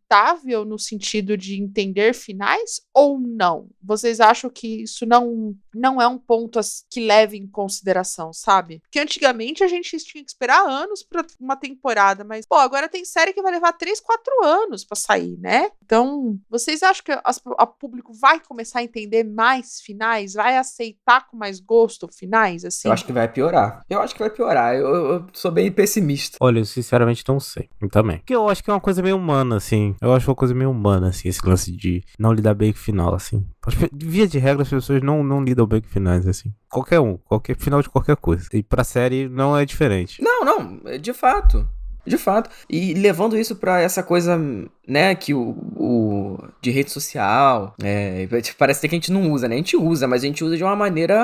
[0.67, 3.69] no sentido de entender finais ou não?
[3.83, 6.59] Vocês acham que isso não, não é um ponto
[6.91, 8.81] que leve em consideração, sabe?
[8.81, 13.05] Porque antigamente a gente tinha que esperar anos pra uma temporada, mas, pô, agora tem
[13.05, 15.71] série que vai levar 3, 4 anos pra sair, né?
[15.85, 20.35] Então, vocês acham que as- o público vai começar a entender mais finais?
[20.35, 22.89] Vai aceitar com mais gosto finais, assim?
[22.89, 23.85] Eu acho que vai piorar.
[23.89, 24.75] Eu acho que vai piorar.
[24.75, 26.37] Eu, eu sou bem pessimista.
[26.41, 27.69] Olha, eu sinceramente não sei.
[27.81, 28.19] Eu também.
[28.19, 29.95] Porque eu acho que é uma coisa meio humana, assim.
[30.01, 33.15] Eu acho uma coisa meio humana, assim, esse lance de não lidar bem com final,
[33.15, 33.47] assim.
[33.93, 36.53] Via de regra, as pessoas não, não lidam bem com finais, assim.
[36.71, 38.49] Qualquer um, qualquer final de qualquer coisa.
[38.53, 40.23] E pra série não é diferente.
[40.23, 41.69] Não, não, é de fato.
[42.07, 42.49] De fato.
[42.69, 44.41] E levando isso pra essa coisa,
[44.89, 49.55] né, que o, o de rede social, é, parece que a gente não usa, né?
[49.55, 51.23] A gente usa, mas a gente usa de uma maneira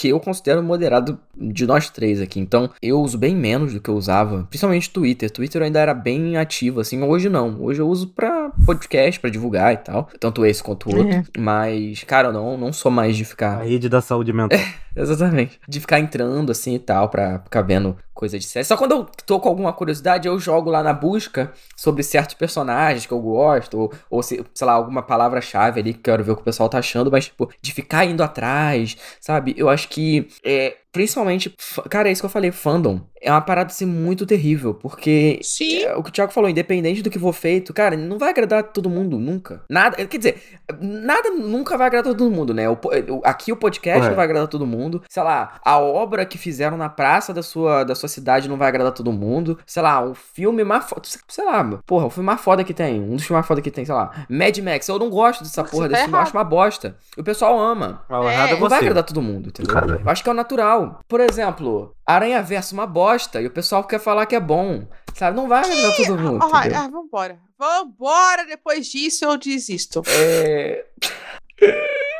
[0.00, 2.40] que eu considero moderado de nós três aqui.
[2.40, 5.30] Então, eu uso bem menos do que eu usava, principalmente Twitter.
[5.30, 7.02] Twitter ainda era bem ativo, assim.
[7.02, 7.60] Hoje não.
[7.60, 10.08] Hoje eu uso pra podcast, pra divulgar e tal.
[10.18, 11.12] Tanto esse quanto o outro.
[11.12, 11.22] É.
[11.38, 13.62] Mas, cara, eu não, não sou mais de A ficar.
[13.62, 14.58] rede da saúde mental.
[14.96, 15.60] Exatamente.
[15.68, 18.64] De ficar entrando assim e tal, pra ficar vendo coisa de série.
[18.64, 23.06] Só quando eu tô com alguma curiosidade, eu jogo lá na busca sobre certos personagens
[23.06, 26.36] que eu gosto, ou, ou se- sei lá, alguma palavra-chave ali que quero ver o
[26.36, 29.54] que o pessoal tá achando, mas, tipo, de ficar indo atrás, sabe?
[29.56, 31.54] Eu acho que, é, principalmente,
[31.88, 33.00] cara, é isso que eu falei, fandom.
[33.22, 35.82] É uma parada assim muito terrível, porque Sim.
[35.82, 38.62] é, o que o Thiago falou, independente do que for feito, cara, não vai agradar
[38.62, 39.62] todo mundo nunca.
[39.68, 40.42] Nada, quer dizer,
[40.80, 42.68] nada nunca vai agradar todo mundo, né?
[42.68, 42.78] O
[43.22, 44.08] aqui o podcast É.
[44.08, 45.02] não vai agradar todo mundo.
[45.08, 48.68] Sei lá, a obra que fizeram na praça da sua, da sua cidade não vai
[48.68, 49.58] agradar todo mundo.
[49.66, 51.02] Sei lá, o filme mais foda.
[51.28, 53.00] Sei lá, porra, o filme mais foda que tem.
[53.02, 54.24] Um dos filmes mais foda que tem, sei lá.
[54.30, 54.88] Mad Max.
[54.88, 56.96] Eu não gosto dessa Você porra tá desse filme, eu acho uma bosta.
[57.16, 58.02] E o pessoal ama.
[58.08, 59.74] O É, é Não vai agradar todo mundo, entendeu?
[59.74, 60.00] Caralho.
[60.02, 60.79] Eu acho que é o natural.
[61.08, 64.86] Por exemplo, Aranha Verso uma bosta e o pessoal quer falar que é bom.
[65.14, 65.36] Sabe?
[65.36, 66.44] Não vai agradar todo mundo.
[66.44, 67.38] Ah, ah, vambora.
[67.58, 70.02] Vambora, depois disso eu desisto.
[70.06, 70.84] É.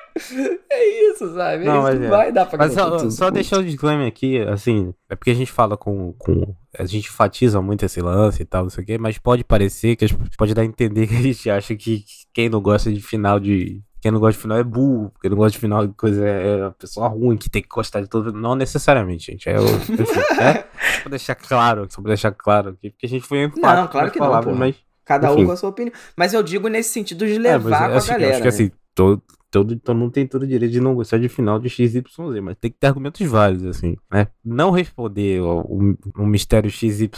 [0.69, 1.65] É isso, sabe?
[1.65, 2.09] Não, é isso, mas é.
[2.09, 3.11] vai dar pra Mas só, tudo.
[3.11, 6.55] só deixar o disclaimer aqui, assim, é porque a gente fala com, com.
[6.79, 9.97] A gente enfatiza muito esse lance e tal, não sei o quê, mas pode parecer
[9.97, 13.41] que pode dar a entender que a gente acha que quem não gosta de final
[13.41, 13.83] de.
[14.01, 16.59] Quem não gosta de final é burro, quem não gosta de final de coisa é
[16.59, 18.33] é a pessoa ruim, que tem que gostar de tudo.
[18.33, 19.49] Não necessariamente, gente.
[19.49, 19.63] É o.
[19.65, 20.65] né?
[20.97, 23.89] Só pra deixar claro, só pra deixar claro aqui, porque a gente foi enfático Não,
[23.89, 24.59] claro nas que não, palavras, porra.
[24.67, 24.77] mas.
[25.05, 25.47] Cada um Enfim.
[25.47, 25.93] com a sua opinião.
[26.17, 28.31] Mas eu digo nesse sentido de É, levar mas é com a assim, eu galera.
[28.33, 28.49] acho que né?
[28.49, 31.69] assim, todo, todo, todo mundo tem todo o direito de não gostar de final de
[31.69, 32.03] XYZ,
[32.43, 34.29] mas tem que ter argumentos válidos, assim, né?
[34.45, 37.09] Não responder o, o, o mistério XYZ,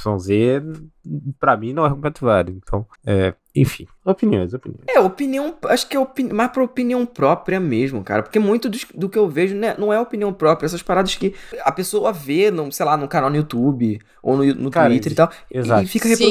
[1.39, 2.59] pra mim, não é argumento válido.
[2.63, 4.85] Então, é, enfim, opiniões, opiniões.
[4.89, 5.55] É, opinião.
[5.67, 8.23] Acho que é opini mais pra opinião própria mesmo, cara.
[8.23, 10.67] Porque muito dos- do, que eu vejo né, não é opinião própria.
[10.67, 14.45] Essas paradas que a pessoa vê, no, sei lá, num canal no YouTube ou no,
[14.55, 15.31] no Cara, Twitter e tal.
[15.51, 15.83] Exato.
[15.83, 16.25] E fica Sim.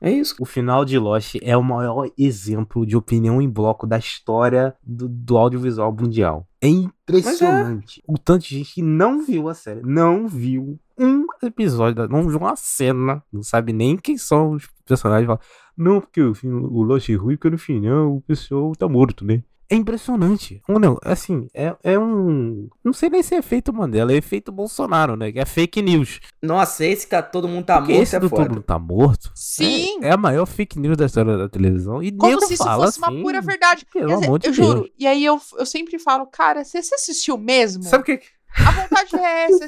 [0.00, 0.34] É isso.
[0.40, 5.06] O final de Lost é o maior exemplo de opinião em bloco da história do,
[5.06, 6.48] do audiovisual mundial.
[6.60, 8.02] É impressionante.
[8.06, 12.38] O tanto de gente que não viu a série, não viu um episódio, não viu
[12.38, 15.26] uma cena, não sabe nem quem são os personagens.
[15.26, 15.40] Fala,
[15.76, 19.42] não, porque o, o Lost é ruim, porque no final o pessoal tá morto, né?
[19.70, 20.60] É impressionante.
[20.68, 22.68] Ou não, assim, é, é um.
[22.82, 25.30] Não sei nem se é efeito Mandela, é efeito Bolsonaro, né?
[25.30, 26.18] Que é fake news.
[26.42, 28.42] Nossa, esse que tá todo mundo tá Porque morto esse é do foda.
[28.42, 29.30] todo mundo tá morto.
[29.34, 29.98] Sim.
[30.02, 32.02] É, é a maior fake news da história da televisão.
[32.02, 33.86] E Como se isso fala fosse uma assim, pura verdade.
[33.92, 34.66] Pelo Quer dizer, amor de eu Deus.
[34.66, 34.90] juro.
[34.98, 37.84] E aí eu, eu sempre falo, cara, você, você assistiu mesmo?
[37.84, 38.20] Sabe o que?
[38.66, 39.66] A vontade é essa.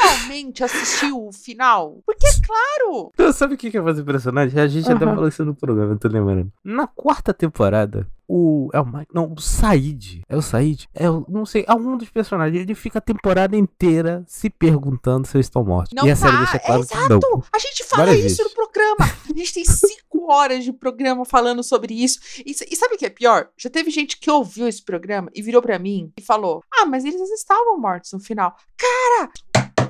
[0.00, 1.98] Realmente assistiu o final?
[2.06, 3.10] Porque, é claro.
[3.18, 4.58] Não, Sabe o que que é mais impressionante?
[4.58, 5.14] A gente até Aham.
[5.14, 6.52] falou isso no programa, eu tô lembrando.
[6.64, 8.68] Na quarta temporada, o.
[8.72, 9.14] É o Mike.
[9.14, 10.22] Não, o Said.
[10.28, 10.88] É o Said?
[10.94, 11.24] É o.
[11.28, 11.64] Não sei.
[11.66, 12.60] Algum dos personagens.
[12.62, 15.92] Ele fica a temporada inteira se perguntando se eles estão mortos.
[15.94, 16.38] Não e a série tá.
[16.38, 17.28] deixa claro que Exato.
[17.30, 17.42] não.
[17.52, 18.44] A gente fala Várias isso vezes.
[18.44, 18.96] no programa.
[19.00, 22.18] A gente tem cinco horas de programa falando sobre isso.
[22.44, 23.48] E, e sabe o que é pior?
[23.56, 27.04] Já teve gente que ouviu esse programa e virou pra mim e falou: Ah, mas
[27.04, 28.56] eles estavam mortos no final.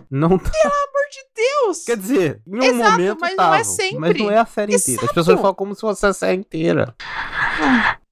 [0.09, 0.51] Não tá.
[0.51, 1.85] Pelo amor de Deus!
[1.85, 3.19] Quer dizer, em um Exato, momento.
[3.21, 3.99] mas não é sempre.
[3.99, 5.01] Mas não é a série inteira.
[5.01, 5.15] As Exato.
[5.15, 6.95] pessoas falam como se fosse a série inteira.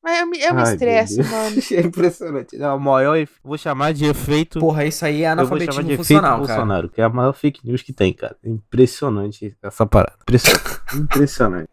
[0.05, 1.31] Mas eu me, eu me Ai, meu estresso, Deus.
[1.31, 1.57] mano.
[1.73, 2.57] É impressionante.
[2.63, 3.17] É o maior.
[3.17, 4.61] efe- Vou chamar de efeito.
[4.61, 6.47] Porra, isso aí é Eu vou chamar analfabetismo de efeito funcional, cara.
[6.47, 8.37] Bolsonaro, que é a maior fake news que tem, cara.
[8.45, 10.13] É Impressionante essa parada.
[10.23, 10.81] Impressionante.
[10.95, 11.69] Impressionante.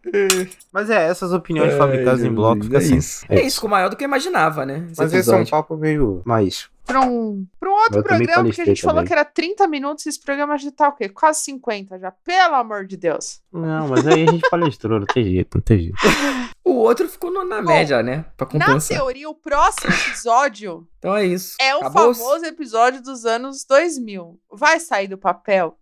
[0.72, 2.96] Mas é, essas opiniões fabricadas em bloco fica é assim.
[2.96, 3.26] isso.
[3.28, 4.88] É isso, ficou maior do que eu imaginava, né?
[4.90, 5.52] Esse Mas esse é um episódio.
[5.52, 6.70] papo meio mais.
[6.86, 9.08] Pra um, pra um outro Eu também programa, porque a gente palestrei falou também.
[9.08, 11.08] que era 30 minutos, esse programa já tá o quê?
[11.10, 12.12] Quase 50 já.
[12.12, 13.40] Pelo amor de Deus.
[13.54, 15.96] Não, mas aí a gente palestrou, não tem jeito, não tem jeito.
[16.64, 18.26] O outro ficou no- na média, né?
[18.38, 18.98] Pra Na compensar.
[18.98, 21.56] teoria, o próximo episódio Então é isso.
[21.60, 24.40] é o famoso episódio dos anos 2000.
[24.54, 25.78] Vai sair do papel?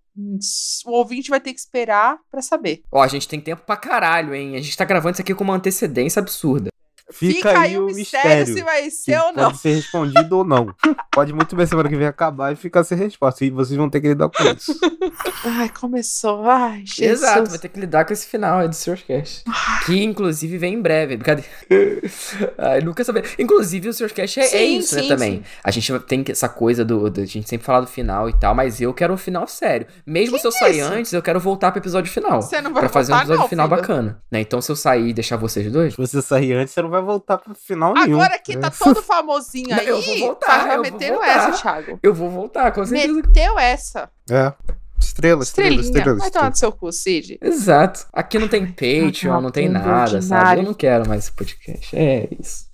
[0.86, 2.82] O ouvinte vai ter que esperar pra saber.
[2.92, 4.56] Ó, a gente tem tempo pra caralho, hein?
[4.56, 6.70] A gente tá gravando isso aqui com uma antecedência absurda.
[7.12, 8.46] Fica, aí o mistério.
[8.46, 9.46] se vai que ser ou não.
[9.46, 10.74] Pode ser respondido ou não.
[11.12, 13.44] Pode muito bem semana que vem acabar e ficar sem resposta.
[13.44, 14.78] E vocês vão ter que lidar com isso.
[15.44, 16.48] Ai, começou.
[16.50, 17.24] Ai, Jesus.
[17.24, 19.44] Exato, vai ter que lidar com esse final aí do Sourcecast.
[19.86, 21.18] Que inclusive vem em breve.
[21.18, 21.50] Brincadeira.
[22.58, 23.26] Ai, nunca saber.
[23.40, 25.02] Inclusive, o Sourcecast é, é Sim, isso, né?
[25.02, 25.32] sim, Também.
[25.38, 25.44] sim.
[25.64, 28.34] A gente tem que- essa coisa do, do- A gente sempre fala do final e
[28.34, 29.88] tal, mas eu quero um final sério.
[30.06, 30.92] Mesmo se eu sair isso?
[30.94, 32.42] antes, eu quero voltar pro episódio final.
[32.42, 33.82] Você não vai Pra fazer um episódio não, final filho.
[33.82, 34.22] bacana.
[34.32, 34.42] Né?
[34.42, 35.94] Então, se eu sair e deixar vocês dois.
[35.94, 38.20] Se você sair antes, você não vai voltar pro final nenhum.
[38.20, 41.50] Agora que tá todo famosinho aí, eu vou voltar, tá já eu vou metendo voltar.
[41.50, 42.00] essa, Thiago.
[42.02, 43.14] Eu vou voltar, com certeza.
[43.14, 44.10] Meteu essa.
[44.30, 44.54] É.
[45.00, 45.82] Estrela, estrela, Estrelinha.
[45.82, 46.18] estrela.
[46.18, 47.40] Vai tomar no seu cu, Cid.
[47.42, 48.06] Exato.
[48.12, 50.62] Aqui não tem Patreon, não tem nada, sabe?
[50.62, 51.96] Eu não quero mais esse podcast.
[51.96, 52.70] É isso.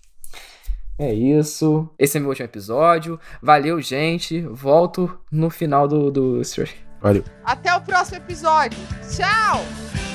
[0.97, 1.89] É isso.
[1.99, 3.19] Esse é meu último episódio.
[3.41, 4.41] Valeu, gente.
[4.41, 6.41] Volto no final do, do...
[7.01, 7.23] Valeu.
[7.43, 8.79] Até o próximo episódio.
[9.15, 10.14] Tchau!